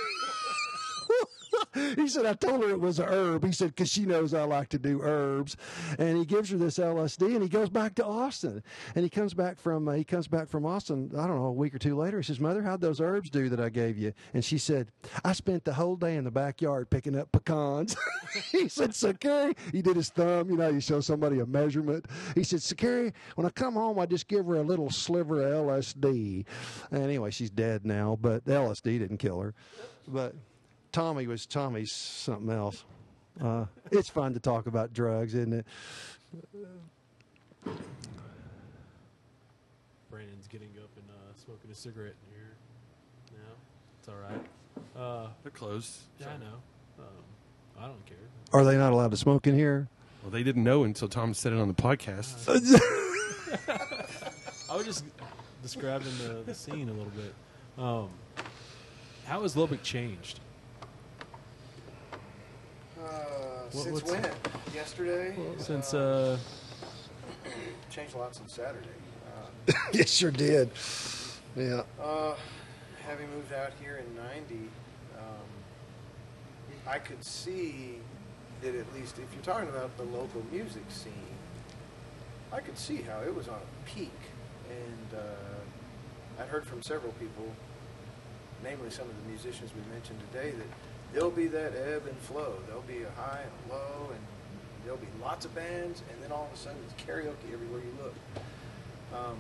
[1.96, 3.46] he said, I told her it was a herb.
[3.46, 5.58] He said, because she knows I like to do herbs.
[5.98, 8.62] And he gives her this LSD and he goes back to Austin.
[8.96, 11.52] And he comes back from, uh, he comes back from Austin, I don't know, a
[11.54, 12.18] week or two later.
[12.18, 14.14] He says, Mother, how'd those herbs do that I gave you?
[14.34, 14.90] And she said,
[15.24, 17.96] I spent the whole day in the backyard picking up pecans.
[18.52, 22.06] he said, Sakari, he did his thumb, you know, you show somebody a measurement.
[22.36, 25.66] He said, Sakari, when I come home, I just give her a little sliver of
[25.66, 26.46] LSD.
[26.92, 29.54] And Anyway, she's dead now, but LSD didn't kill her.
[30.08, 30.36] But
[30.96, 32.86] Tommy was Tommy's something else.
[33.43, 35.66] Uh, it's fun to talk about drugs, isn't it?
[40.10, 42.54] Brandon's getting up and uh, smoking a cigarette in here.
[43.34, 43.39] No,
[44.00, 44.39] it's all right.
[44.98, 45.98] Uh, They're closed.
[46.18, 46.62] yeah, I know.
[47.00, 47.06] Um,
[47.78, 48.16] I don't care.
[48.54, 49.89] Are they not allowed to smoke in here?
[50.24, 52.48] Well, they didn't know until Tom said it on the podcast.
[54.72, 55.04] I was just
[55.62, 57.34] describing the, the scene a little bit.
[57.78, 58.12] Um,
[59.26, 60.39] how has Lubbock changed?
[63.06, 63.10] Uh,
[63.72, 64.32] What- since what's- when?
[64.74, 65.36] Yesterday?
[65.60, 66.38] Since Uh,
[67.45, 67.49] uh,
[67.89, 68.89] changed a lot since Saturday.
[69.93, 70.70] yes, sure did.
[71.56, 71.84] Yeah.
[71.99, 72.36] Uh, uh,
[73.08, 74.70] having moved out here in '90,
[75.18, 75.47] um,
[76.88, 77.99] I could see
[78.62, 81.14] that at least if you're talking about the local music scene,
[82.51, 84.14] I could see how it was on a peak,
[84.70, 87.51] and uh, I'd heard from several people,
[88.64, 90.68] namely some of the musicians we mentioned today, that
[91.16, 92.53] there'll be that ebb and flow.
[92.68, 94.20] There'll be a high and a low, and
[94.84, 97.95] there'll be lots of bands, and then all of a sudden it's karaoke everywhere you
[98.03, 98.13] look.
[99.18, 99.38] Um,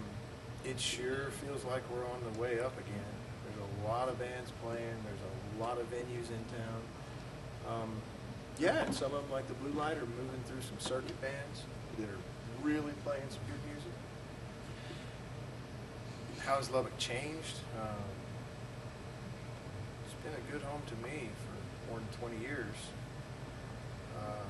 [0.63, 3.13] it sure feels like we're on the way up again.
[3.43, 4.95] There's a lot of bands playing.
[5.03, 5.19] There's
[5.59, 6.81] a lot of venues in town.
[7.69, 7.91] Um,
[8.57, 11.63] yeah, and some of them, like the Blue Light, are moving through some circuit bands
[11.99, 12.23] that are
[12.63, 13.91] really playing some good music.
[16.39, 17.59] How has Lubbock changed?
[17.81, 18.05] Um,
[20.05, 21.54] it's been a good home to me for
[21.89, 22.75] more than 20 years.
[24.17, 24.47] Uh,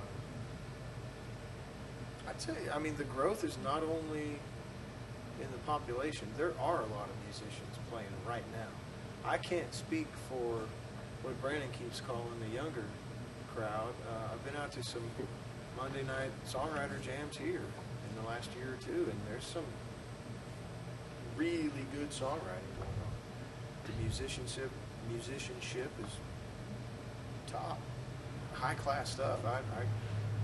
[2.29, 4.39] I tell you, I mean, the growth is not only
[5.41, 6.27] in the population.
[6.37, 9.29] There are a lot of musicians playing right now.
[9.29, 10.61] I can't speak for
[11.23, 12.85] what Brandon keeps calling the younger
[13.55, 13.93] crowd.
[14.07, 15.03] Uh, I've been out to some
[15.77, 19.65] Monday night songwriter jams here in the last year or two, and there's some
[21.35, 23.13] really good songwriting going on.
[23.85, 24.69] The musicianship
[25.11, 26.11] musicianship is
[27.55, 27.77] top,
[28.53, 29.39] high class stuff.
[29.45, 29.57] I,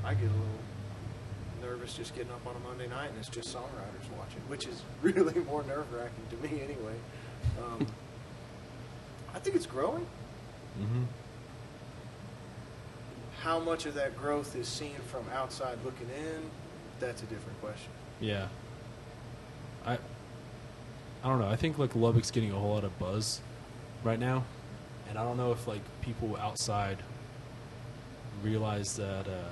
[0.05, 0.47] I I get a little
[1.62, 4.82] nervous just getting up on a Monday night and it's just songwriters watching, which is
[5.01, 6.95] really more nerve wracking to me anyway.
[7.64, 7.86] Um,
[9.34, 10.05] I think it's growing.
[10.80, 11.05] mhm.
[13.43, 16.41] How much of that growth is seen from outside looking in?
[16.99, 17.91] That's a different question.
[18.20, 18.47] yeah,
[19.86, 19.93] I
[21.24, 21.47] I don't know.
[21.47, 23.41] I think like Lubbock's getting a whole lot of buzz
[24.03, 24.43] right now,
[25.12, 26.97] and I don't know if like people outside
[28.41, 29.51] realize that uh,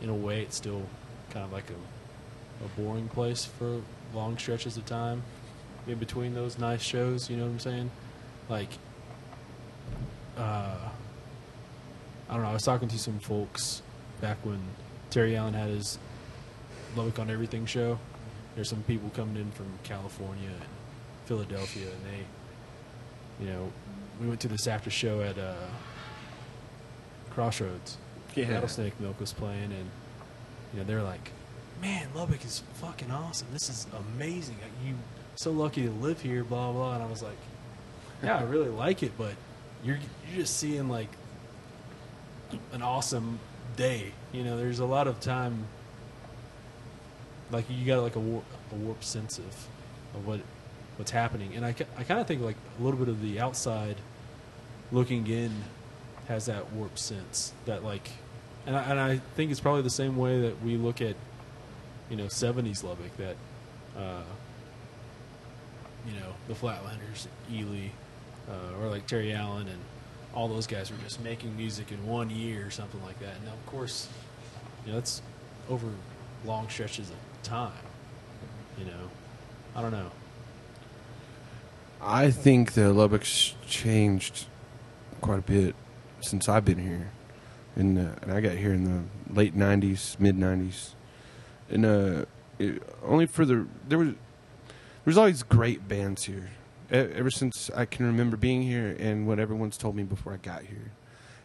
[0.00, 0.82] in a way it's still
[1.30, 3.82] kind of like a, a boring place for
[4.14, 5.22] long stretches of time
[5.86, 7.28] in between those nice shows.
[7.28, 7.90] You know what I'm saying?
[8.48, 8.70] Like,
[10.38, 10.78] uh,
[12.28, 12.48] I don't know.
[12.48, 13.82] I was talking to some folks
[14.22, 14.60] back when
[15.10, 15.98] Terry Allen had his
[16.96, 17.98] Lubbock on Everything show.
[18.54, 20.64] There's some people coming in from California and
[21.26, 22.24] Philadelphia, and they,
[23.40, 23.72] you know,
[24.20, 25.54] we went to this after show at uh,
[27.30, 27.98] Crossroads.
[28.34, 28.50] Yeah.
[28.50, 29.90] Rattlesnake Milk was playing, and
[30.72, 31.30] you know they're like,
[31.80, 33.48] "Man, Lubbock is fucking awesome.
[33.52, 34.56] This is amazing.
[34.84, 34.94] You
[35.36, 36.94] so lucky to live here." Blah blah.
[36.94, 37.38] And I was like,
[38.22, 39.32] "Yeah, I really like it, but
[39.82, 41.08] you're you're just seeing like
[42.72, 43.38] an awesome
[43.76, 44.12] day.
[44.32, 45.66] You know, there's a lot of time.
[47.50, 49.68] Like you got like a, war, a warped sense of
[50.14, 50.40] of what
[50.96, 53.96] what's happening, and I, I kind of think like a little bit of the outside
[54.92, 55.52] looking in
[56.28, 58.10] has that warped sense that like,
[58.66, 61.16] and I, and I think it's probably the same way that we look at
[62.10, 63.36] you know 70s Lubbock that.
[63.96, 64.22] Uh,
[66.06, 67.88] you know the Flatlanders, Ely,
[68.48, 69.78] uh, or like Terry Allen, and
[70.34, 73.34] all those guys were just making music in one year or something like that.
[73.40, 74.08] And of course,
[74.84, 75.22] you know that's
[75.68, 75.86] over
[76.44, 77.72] long stretches of time.
[78.78, 79.10] You know,
[79.74, 80.10] I don't know.
[82.00, 84.46] I think the Lubbock's changed
[85.20, 85.74] quite a bit
[86.20, 87.10] since I've been here,
[87.74, 90.94] and and I got here in the late '90s, mid '90s,
[91.70, 92.24] and uh,
[92.58, 94.16] it, only for the there was there
[95.04, 96.50] was always great bands here,
[96.92, 100.36] e- ever since I can remember being here, and what everyone's told me before I
[100.36, 100.92] got here,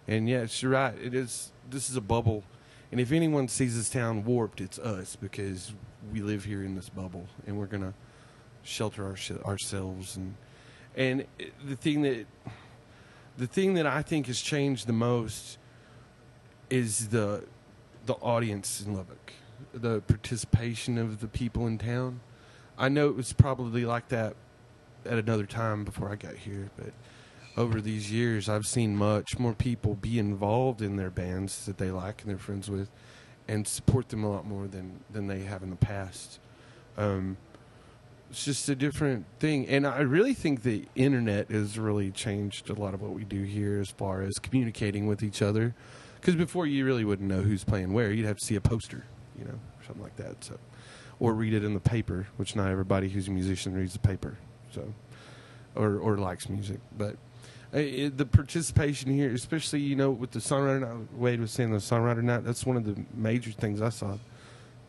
[0.08, 0.96] and yes, you're right.
[1.02, 2.44] It is this is a bubble,
[2.92, 5.74] and if anyone sees this town warped, it's us because
[6.12, 7.94] we live here in this bubble, and we're gonna
[8.64, 10.36] shelter our, ourselves and
[10.96, 11.26] and
[11.66, 12.26] the thing that
[13.38, 15.58] the thing that I think has changed the most
[16.70, 17.44] is the
[18.06, 19.34] the audience in Lubbock,
[19.74, 22.22] the participation of the people in town.
[22.78, 24.36] I know it was probably like that
[25.06, 26.94] at another time before I got here, but
[27.56, 31.92] over these years, I've seen much more people be involved in their bands that they
[31.92, 32.90] like and they're friends with,
[33.48, 36.40] and support them a lot more than than they have in the past.
[36.98, 37.38] Um,
[38.32, 42.74] it's just a different thing, and I really think the internet has really changed a
[42.74, 45.76] lot of what we do here as far as communicating with each other.
[46.16, 49.04] Because before you really wouldn't know who's playing where, you'd have to see a poster,
[49.38, 50.46] you know, or something like that.
[50.46, 50.58] So,
[51.20, 54.38] or read it in the paper, which not everybody who's a musician reads the paper.
[54.74, 54.94] So,
[55.76, 57.18] or or likes music, but
[57.74, 61.72] uh, it, the participation here, especially you know with the songwriter night, Wade was saying
[61.72, 62.46] the songwriter night.
[62.46, 64.18] That's one of the major things I saw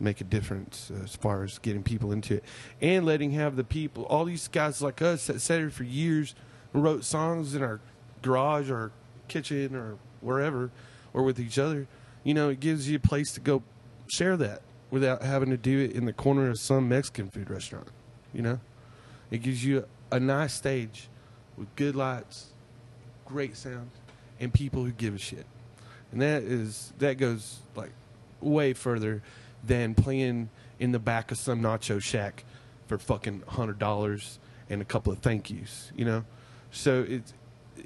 [0.03, 2.43] make a difference uh, as far as getting people into it
[2.81, 6.35] and letting have the people, all these guys like us that sat here for years,
[6.73, 7.79] wrote songs in our
[8.21, 8.91] garage or
[9.27, 10.71] kitchen or wherever,
[11.13, 11.87] or with each other.
[12.23, 13.63] You know, it gives you a place to go
[14.07, 17.87] share that without having to do it in the corner of some Mexican food restaurant.
[18.33, 18.59] You know,
[19.31, 21.09] it gives you a nice stage
[21.57, 22.47] with good lights,
[23.25, 23.89] great sound,
[24.39, 25.45] and people who give a shit.
[26.11, 27.91] And that is that goes like
[28.39, 29.23] way further
[29.63, 30.49] than playing
[30.79, 32.43] in the back of some nacho shack
[32.87, 34.39] for fucking hundred dollars
[34.69, 35.91] and a couple of thank yous.
[35.95, 36.25] You know,
[36.71, 37.33] so it's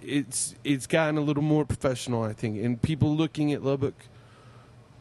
[0.03, 3.95] it's it's gotten a little more professional, I think, and people looking at Lubbock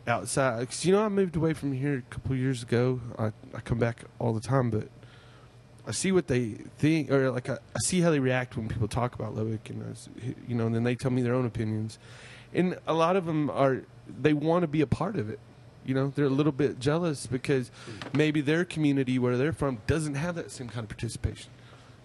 [0.06, 0.60] outside.
[0.60, 3.00] Because you know, I moved away from here a couple years ago.
[3.18, 4.88] I I come back all the time, but
[5.86, 8.88] I see what they think, or like I, I see how they react when people
[8.88, 11.98] talk about Lubbock, and I you know, and then they tell me their own opinions,
[12.52, 13.82] and a lot of them are
[14.20, 15.38] they want to be a part of it.
[15.86, 17.70] You know, they're a little bit jealous because
[18.12, 21.50] maybe their community where they're from doesn't have that same kind of participation.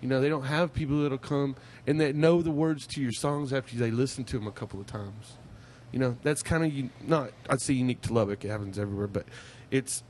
[0.01, 1.55] You know, they don't have people that'll come
[1.87, 4.79] and that know the words to your songs after they listen to them a couple
[4.79, 5.37] of times.
[5.91, 8.45] You know, that's kind of not I'd say unique to Lubbock.
[8.45, 9.25] It happens everywhere, but
[9.71, 10.03] it's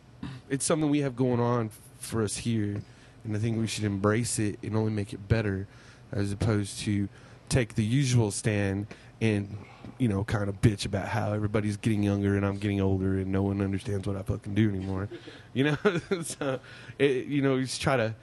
[0.49, 2.81] it's something we have going on for us here,
[3.23, 5.67] and I think we should embrace it and only make it better,
[6.11, 7.09] as opposed to
[7.49, 8.87] take the usual stand
[9.19, 9.57] and
[9.97, 13.31] you know kind of bitch about how everybody's getting younger and I'm getting older and
[13.31, 15.09] no one understands what I fucking do anymore.
[15.53, 15.77] You know,
[16.23, 16.61] so
[16.97, 18.15] it, you know, just try to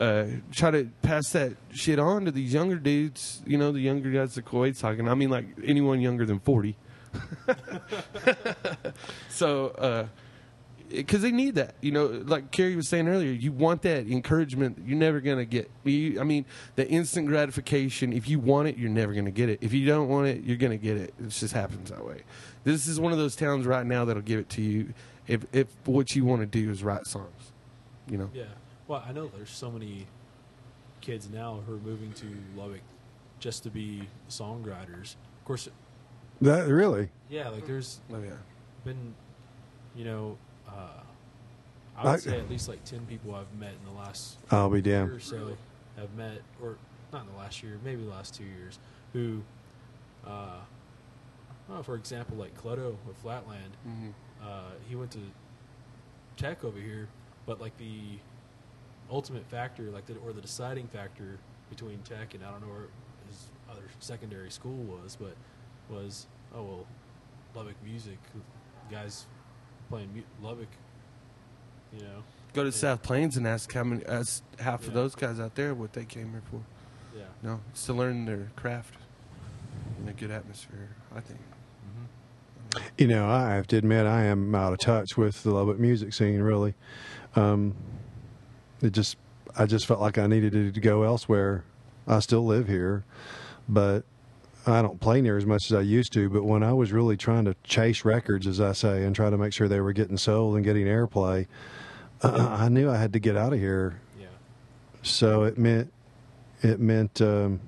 [0.00, 3.42] uh, try to pass that shit on to these younger dudes.
[3.46, 5.08] You know, the younger guys that Kuwait's talking.
[5.08, 6.76] I mean, like anyone younger than forty.
[9.28, 10.06] so, uh,
[10.88, 14.78] because they need that, you know, like Kerry was saying earlier, you want that encouragement.
[14.86, 15.70] You're never gonna get.
[15.84, 16.44] You, I mean,
[16.76, 18.12] the instant gratification.
[18.12, 19.58] If you want it, you're never gonna get it.
[19.62, 21.14] If you don't want it, you're gonna get it.
[21.20, 22.22] It just happens that way.
[22.64, 24.92] This is one of those towns right now that'll give it to you.
[25.26, 27.52] If if what you want to do is write songs,
[28.08, 28.30] you know.
[28.32, 28.44] Yeah.
[28.86, 30.06] Well, I know there's so many
[31.00, 32.26] kids now who are moving to
[32.56, 32.80] Lubbock
[33.38, 35.14] just to be songwriters.
[35.40, 35.68] Of course,
[36.40, 37.10] That really?
[37.28, 38.30] yeah, like there's Oh yeah.
[38.84, 39.14] been,
[39.94, 40.72] you know, uh,
[41.96, 44.68] I would I- say at least like 10 people I've met in the last I'll
[44.70, 45.10] be year damned.
[45.12, 45.56] or so
[45.96, 46.76] have met, or
[47.12, 48.78] not in the last year, maybe the last two years,
[49.12, 49.40] who,
[50.26, 50.58] uh,
[51.68, 54.10] well, for example, like Clutto with Flatland, Mm-hmm.
[54.42, 55.18] uh, he went to
[56.36, 57.08] tech over here,
[57.46, 58.18] but like the
[59.10, 61.38] ultimate factor, like the or the deciding factor
[61.70, 62.88] between tech and I don't know where
[63.28, 65.34] his other secondary school was, but
[65.90, 66.86] was oh well,
[67.56, 68.18] Lubbock music,
[68.90, 69.26] guys
[69.88, 70.68] playing mu- Lubbock,
[71.92, 72.22] you know,
[72.54, 72.74] Go to Yeah.
[72.74, 76.04] South Plains and ask how many, ask half of those guys out there what they
[76.04, 76.60] came here for.
[77.16, 77.24] yeah.
[77.42, 78.94] No, it's to learn their craft
[80.00, 80.88] in a good atmosphere.
[81.14, 81.40] I think.
[82.98, 86.12] You know, I have to admit I am out of touch with the Lubbock music
[86.12, 86.40] scene.
[86.40, 86.74] Really,
[87.36, 87.74] um,
[88.82, 89.16] it just
[89.56, 91.64] I just felt like I needed to, to go elsewhere.
[92.06, 93.04] I still live here,
[93.68, 94.04] but
[94.72, 96.28] I don't play near as much as I used to.
[96.28, 99.38] But when I was really trying to chase records, as I say, and try to
[99.38, 101.46] make sure they were getting sold and getting airplay,
[102.22, 104.26] I knew I had to get out of here Yeah.
[105.02, 105.92] so it meant
[106.62, 107.60] it meant um,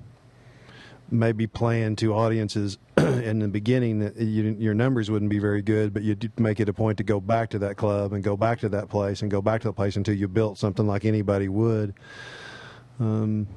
[1.09, 5.93] maybe playing to audiences in the beginning that you, your numbers wouldn't be very good,
[5.93, 8.59] but you'd make it a point to go back to that club and go back
[8.59, 11.47] to that place and go back to the place until you built something like anybody
[11.47, 11.93] would.
[12.99, 13.47] Um,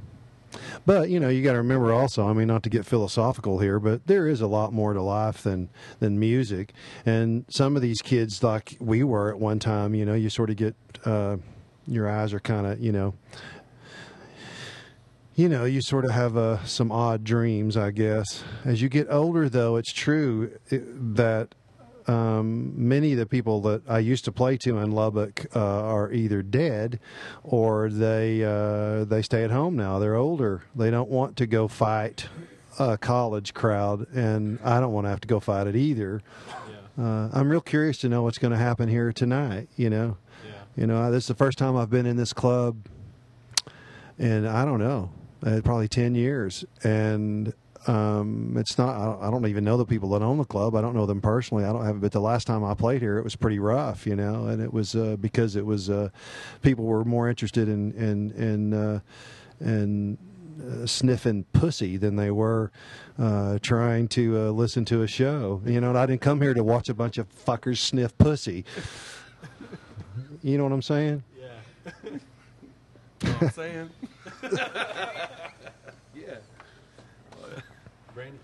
[0.86, 2.28] but you know, you got to remember also.
[2.28, 5.42] I mean, not to get philosophical here, but there is a lot more to life
[5.42, 5.68] than
[6.00, 6.72] than music.
[7.07, 10.50] And some of these kids, like we were at one time, you know, you sort
[10.50, 10.74] of get
[11.05, 11.36] uh,
[11.86, 13.14] your eyes are kind of, you know,
[15.34, 18.44] you know, you sort of have uh, some odd dreams, I guess.
[18.64, 21.55] As you get older, though, it's true that
[22.07, 26.12] um, many of the people that I used to play to in Lubbock uh, are
[26.12, 27.00] either dead
[27.42, 29.98] or they uh, they stay at home now.
[29.98, 30.62] They're older.
[30.76, 32.28] They don't want to go fight
[32.78, 36.20] a college crowd, and I don't want to have to go fight it either.
[36.98, 37.05] Yeah.
[37.05, 39.68] Uh, I'm real curious to know what's going to happen here tonight.
[39.76, 40.52] You know, Yeah.
[40.76, 42.76] you know, this is the first time I've been in this club,
[44.18, 45.11] and I don't know,
[45.44, 47.52] uh, probably ten years, and
[47.87, 49.20] um, it's not.
[49.20, 50.74] I don't, even know the people that own the club.
[50.74, 51.64] I don't know them personally.
[51.64, 52.01] I don't have.
[52.01, 54.72] But the last time I played here, it was pretty rough, you know, and it
[54.72, 56.09] was uh, because it was uh,
[56.62, 58.74] people were more interested in in in.
[58.74, 59.01] Uh,
[59.61, 60.18] in
[60.61, 62.70] uh, sniffing pussy than they were
[63.18, 65.61] uh, trying to uh, listen to a show.
[65.64, 68.64] You know, and I didn't come here to watch a bunch of fuckers sniff pussy.
[70.43, 71.22] you know what I'm saying?
[71.39, 71.49] Yeah.
[73.22, 73.91] You know what I'm saying?
[76.14, 76.37] yeah.
[78.14, 78.39] Brandon.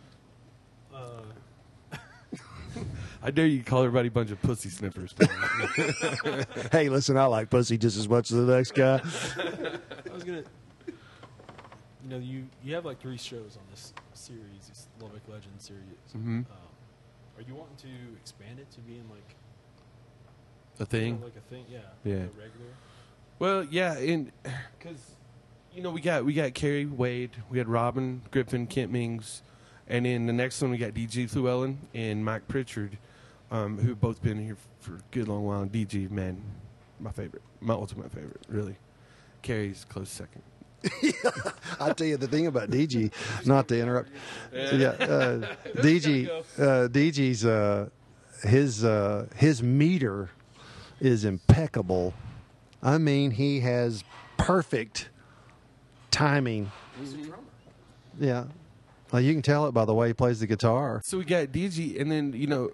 [0.94, 1.96] Uh,
[3.22, 5.14] I dare you call everybody a bunch of pussy sniffers.
[6.72, 9.00] Hey, listen, I like pussy just as much as the next guy.
[9.00, 10.42] I was gonna.
[10.86, 15.82] You know, you you have like three shows on this series, this Lubbock Legend series.
[16.16, 16.18] Mhm.
[16.38, 16.46] Um,
[17.38, 19.34] are you wanting to expand it to being like
[20.78, 21.14] a thing.
[21.14, 21.64] kinda like a thing?
[21.70, 21.78] Yeah.
[22.04, 22.14] Yeah.
[22.14, 22.70] Like a regular.
[23.38, 24.32] Well, yeah, and
[24.78, 25.00] because
[25.74, 29.42] you know we got we got Kerry Wade, we had Robin Griffin, Kent Mings,
[29.88, 32.98] and then the next one we got DG Llewellyn and Mike Pritchard,
[33.50, 35.62] um, who have both been here for a good long while.
[35.62, 36.42] And DG, man,
[36.98, 38.76] my favorite, my ultimate favorite, really.
[39.42, 40.42] Kerry's close second.
[41.80, 43.12] I tell you the thing about DG,
[43.46, 44.10] not to interrupt.
[44.52, 47.88] Yeah, uh, DG, uh, DG's uh,
[48.42, 50.30] his uh, his meter
[51.00, 52.14] is impeccable.
[52.82, 54.04] I mean, he has
[54.38, 55.10] perfect
[56.10, 56.72] timing.
[58.18, 58.44] Yeah,
[59.12, 61.02] well, you can tell it by the way he plays the guitar.
[61.04, 62.70] So we got DG, and then you know,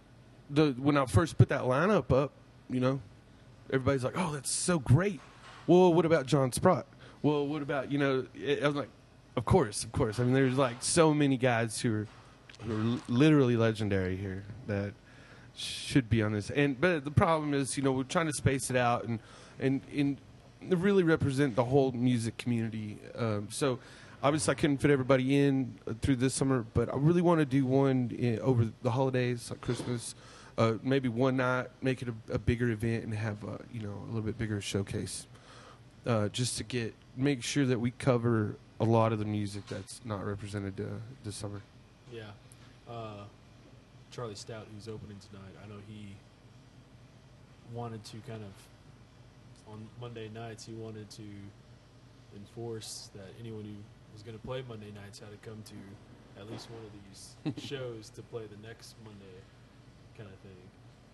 [0.50, 2.32] the when I first put that lineup up,
[2.70, 3.00] you know,
[3.72, 5.20] everybody's like, "Oh, that's so great."
[5.66, 6.86] Well, what about John Sprott?
[7.22, 8.26] Well, what about you know?
[8.36, 8.90] I was like,
[9.36, 12.06] "Of course, of course." I mean, there's like so many guys who are,
[12.64, 14.92] who are literally legendary here that
[15.56, 16.50] should be on this.
[16.50, 19.18] And but the problem is, you know, we're trying to space it out and
[19.58, 20.18] and and
[20.62, 22.98] really represent the whole music community.
[23.16, 23.78] Um, so
[24.22, 27.64] obviously, I couldn't fit everybody in through this summer, but I really want to do
[27.64, 30.14] one in, over the holidays, like Christmas.
[30.58, 33.94] Uh, maybe one night, make it a, a bigger event, and have a you know
[34.04, 35.26] a little bit bigger showcase,
[36.06, 40.00] uh, just to get make sure that we cover a lot of the music that's
[40.04, 40.84] not represented uh,
[41.24, 41.60] this summer.
[42.12, 42.22] Yeah.
[42.88, 43.24] Uh,
[44.10, 46.14] Charlie Stout, who's opening tonight, I know he
[47.74, 50.64] wanted to kind of on Monday nights.
[50.64, 51.22] He wanted to
[52.34, 53.74] enforce that anyone who
[54.12, 56.92] was going to play Monday nights had to come to at least one of
[57.56, 59.36] these shows to play the next Monday,
[60.16, 60.52] kind of thing.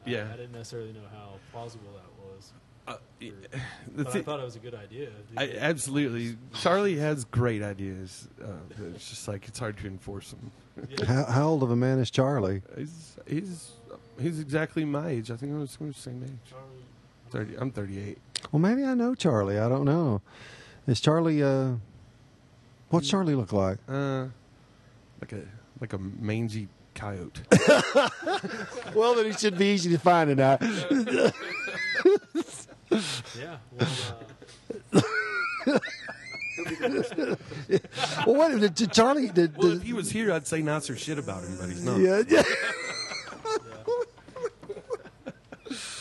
[0.06, 0.28] I- Yeah.
[0.32, 2.52] I, didn't necessarily know how plausible that was,
[2.86, 5.10] Uh, for- but I thought it was a good idea.
[5.36, 8.28] I, absolutely, Charlie has great ideas.
[8.42, 8.46] Uh,
[8.94, 10.50] it's just like it's hard to enforce them.
[10.88, 11.04] Yeah.
[11.04, 12.62] How, how old of a man is Charlie?
[12.76, 13.70] He's he's
[14.20, 15.30] he's exactly my age.
[15.30, 16.54] I think I was the same age.
[17.30, 17.54] Thirty.
[17.56, 18.18] I'm 38.
[18.50, 19.58] Well, maybe I know Charlie.
[19.58, 20.20] I don't know.
[20.86, 21.42] Is Charlie?
[21.42, 21.74] Uh,
[22.90, 23.78] what's Charlie look like?
[23.88, 24.26] Uh,
[25.20, 25.42] like a
[25.80, 27.40] like a mangy coyote.
[28.94, 30.60] Well, then he should be easy to find tonight.
[33.38, 33.56] yeah.
[33.72, 33.88] Well,
[35.66, 35.78] uh,
[38.26, 39.28] well, what did, did Charlie?
[39.28, 41.82] Did, well, did- if he was here, I'd say nicer shit about him, but he's
[41.84, 41.98] not.
[41.98, 42.42] yeah, yeah.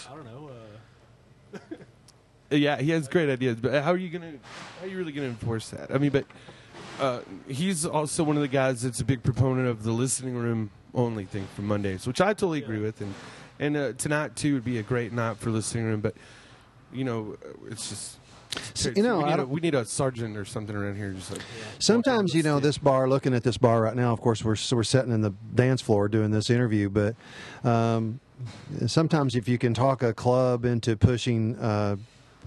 [0.09, 0.49] I don't know.
[0.49, 1.57] Uh,
[2.51, 4.33] Uh, Yeah, he has great ideas, but how are you gonna?
[4.79, 5.89] How are you really gonna enforce that?
[5.93, 6.25] I mean, but
[7.01, 10.69] uh, he's also one of the guys that's a big proponent of the listening room
[10.93, 12.83] only thing for Mondays, which I totally agree Yeah.
[12.83, 13.13] with, and
[13.59, 16.15] and uh, tonight too would be a great night for listening room, but
[16.93, 18.17] you know, uh, it's just.
[18.73, 21.31] So, you know, we need, a, we need a sergeant or something around here, just
[21.31, 21.39] like
[21.79, 23.07] Sometimes, you know, this bar.
[23.07, 25.81] Looking at this bar right now, of course, we're so we're sitting in the dance
[25.81, 26.89] floor doing this interview.
[26.89, 27.15] But
[27.63, 28.19] um,
[28.87, 31.95] sometimes, if you can talk a club into pushing uh,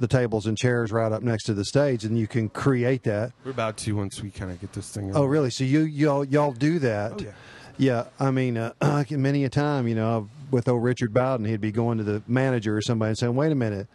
[0.00, 3.32] the tables and chairs right up next to the stage, and you can create that.
[3.44, 5.12] we're about to once we kind of get this thing.
[5.14, 5.50] Oh, really?
[5.50, 7.12] So you y'all y'all do that?
[7.12, 7.30] Oh, yeah.
[7.76, 8.72] Yeah, I mean, uh,
[9.10, 12.76] many a time, you know, with old Richard Bowden, he'd be going to the manager
[12.76, 13.88] or somebody and saying, "Wait a minute,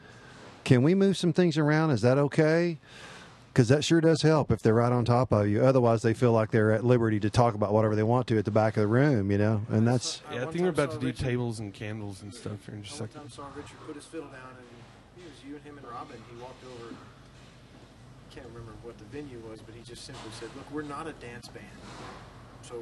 [0.65, 1.91] can we move some things around?
[1.91, 2.77] Is that okay?"
[3.53, 5.63] Because that sure does help if they're right on top of you.
[5.65, 8.45] Otherwise, they feel like they're at liberty to talk about whatever they want to at
[8.45, 9.61] the back of the room, you know.
[9.69, 12.65] And that's Yeah, I think we're about to do Richard- tables and candles and stuff
[12.65, 13.21] here in I just a one second.
[13.21, 14.68] time saw Richard put his fiddle down, and he was
[15.49, 16.17] you and him and Robin.
[16.29, 16.93] He walked over.
[16.93, 21.07] I Can't remember what the venue was, but he just simply said, "Look, we're not
[21.07, 21.65] a dance band,
[22.61, 22.75] so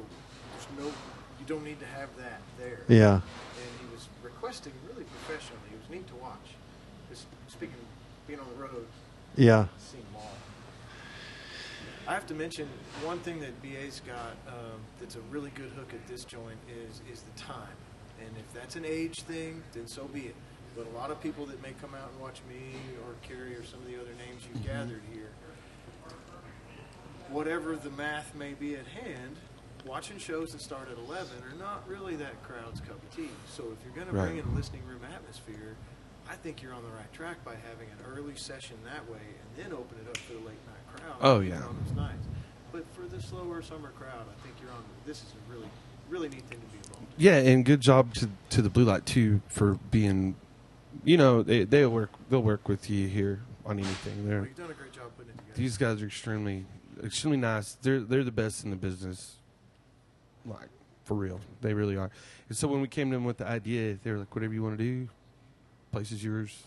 [0.52, 0.92] there's no.
[1.40, 5.70] You don't need to have that there." yeah, And he was requesting really professionally.
[5.72, 6.56] It was neat to watch.
[7.08, 7.76] Just speaking,
[8.26, 8.86] being on the road,
[9.36, 9.66] yeah.
[9.78, 10.36] seeing them all.
[12.06, 12.68] I have to mention
[13.04, 17.00] one thing that BA's got um, that's a really good hook at this joint is
[17.10, 17.78] is the time.
[18.20, 20.34] And if that's an age thing, then so be it.
[20.78, 23.64] But a lot of people that may come out and watch me or Kerry or
[23.64, 24.78] some of the other names you've mm-hmm.
[24.78, 25.30] gathered here,
[27.30, 29.36] whatever the math may be at hand,
[29.84, 33.30] watching shows that start at 11 are not really that crowd's cup of tea.
[33.50, 35.74] So if you're going to bring in a listening room atmosphere,
[36.30, 39.64] I think you're on the right track by having an early session that way and
[39.64, 41.16] then open it up for the late night crowd.
[41.20, 41.56] Oh, yeah.
[41.56, 42.26] On those nights.
[42.70, 44.84] But for the slower summer crowd, I think you're on.
[45.06, 45.68] This is a really,
[46.08, 47.02] really neat thing to be involved.
[47.02, 47.24] in.
[47.24, 50.36] Yeah, and good job to to the Blue Light too for being,
[51.04, 54.26] you know, they they'll work they'll work with you here on anything.
[54.28, 55.56] They're you've done a great job putting it together.
[55.56, 56.64] these guys are extremely
[57.02, 57.74] extremely nice.
[57.82, 59.36] They're they're the best in the business.
[60.44, 60.68] Like
[61.04, 62.10] for real, they really are.
[62.48, 64.62] And so when we came to them with the idea, they were like, "Whatever you
[64.62, 65.08] want to do,
[65.92, 66.62] place is yours.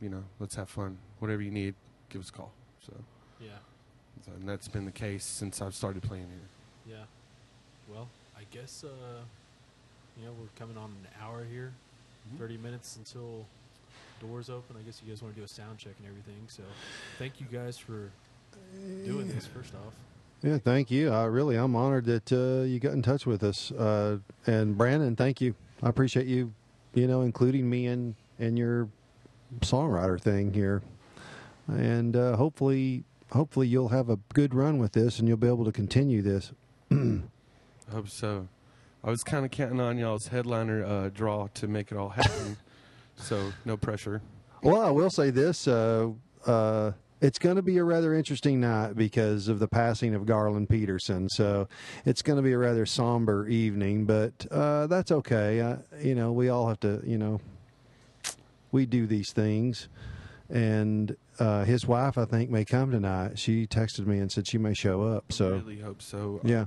[0.00, 0.98] You know, let's have fun.
[1.18, 1.74] Whatever you need,
[2.10, 2.52] give us a call."
[2.86, 2.92] So,
[3.40, 3.48] Yeah.
[4.26, 6.96] so and that's been the case since I've started playing here.
[6.96, 7.04] Yeah.
[7.94, 9.22] Well, I guess uh,
[10.18, 11.72] you know we're coming on an hour here,
[12.32, 12.38] Mhm.
[12.38, 13.46] thirty minutes until
[14.20, 14.76] doors open.
[14.78, 16.46] I guess you guys want to do a sound check and everything.
[16.48, 16.62] So,
[17.18, 18.10] thank you guys for
[19.04, 19.46] doing this.
[19.46, 19.94] First off,
[20.42, 21.10] Yeah, thank you.
[21.10, 23.70] I really, I'm honored that uh, you got in touch with us.
[23.72, 25.54] Uh, and Brandon, thank you.
[25.82, 26.52] I appreciate you,
[26.94, 28.88] you know, including me in in your
[29.60, 30.82] songwriter thing here.
[31.68, 35.64] And uh, hopefully, hopefully you'll have a good run with this, and you'll be able
[35.64, 36.52] to continue this.
[36.90, 37.20] I
[37.90, 38.48] hope so.
[39.04, 42.56] I was kind of counting on y'all's headliner uh, draw to make it all happen.
[43.16, 44.22] so no pressure.
[44.62, 46.08] Well, I will say this: uh,
[46.46, 50.70] uh, it's going to be a rather interesting night because of the passing of Garland
[50.70, 51.28] Peterson.
[51.28, 51.68] So
[52.06, 55.60] it's going to be a rather somber evening, but uh, that's okay.
[55.60, 57.02] Uh, you know, we all have to.
[57.04, 57.40] You know,
[58.72, 59.88] we do these things,
[60.48, 63.38] and uh, his wife, I think, may come tonight.
[63.38, 65.30] She texted me and said she may show up.
[65.30, 66.40] So I So really hope so.
[66.42, 66.64] yeah.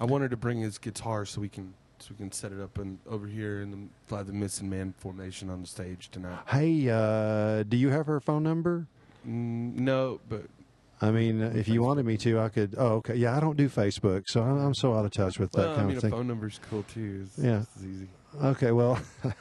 [0.00, 2.78] I wanted to bring his guitar so we can so we can set it up
[2.78, 6.38] and over here in the fly the missing man formation on the stage tonight.
[6.46, 8.86] Hey, uh, do you have her phone number?
[9.26, 10.44] Mm, no, but
[11.02, 12.74] I mean, if you wanted me to, I could.
[12.78, 13.16] Oh, okay.
[13.16, 15.72] Yeah, I don't do Facebook, so I'm, I'm so out of touch with that well,
[15.72, 16.10] I kind mean of a thing.
[16.12, 17.24] phone number's cool too.
[17.26, 17.62] It's, Yeah.
[17.74, 18.08] it's easy.
[18.42, 19.00] Okay, well,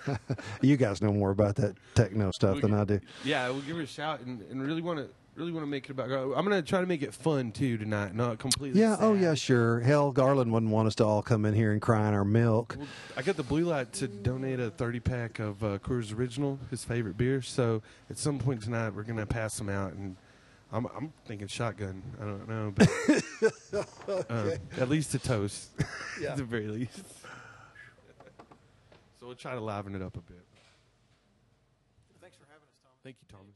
[0.62, 3.00] you guys know more about that techno stuff We than can- I do.
[3.24, 5.86] Yeah, we'll give her a shout and, and really want to really want to make
[5.86, 6.10] it about.
[6.12, 8.82] I'm gonna try to make it fun too tonight, not completely.
[8.82, 8.98] Yeah.
[9.00, 9.36] Oh, yeah.
[9.36, 9.80] Sure.
[9.80, 12.76] Hell, Garland wouldn't want us to all come in here and cry in our milk.
[12.78, 16.60] Well, I got the blue light to donate a 30 pack of uh, Coors Original,
[16.72, 17.42] his favorite beer.
[17.42, 20.16] So at some point tonight, we're gonna pass them out, and
[20.72, 22.02] I'm I'm thinking shotgun.
[22.20, 22.90] I don't know, but
[24.30, 25.70] uh, at least a toast,
[26.22, 26.32] Yeah.
[26.32, 26.98] at the very least.
[29.20, 30.44] so we'll try to liven it up a bit.
[32.22, 32.92] Thanks for having us, Tom.
[33.04, 33.54] Thank you, Thomas.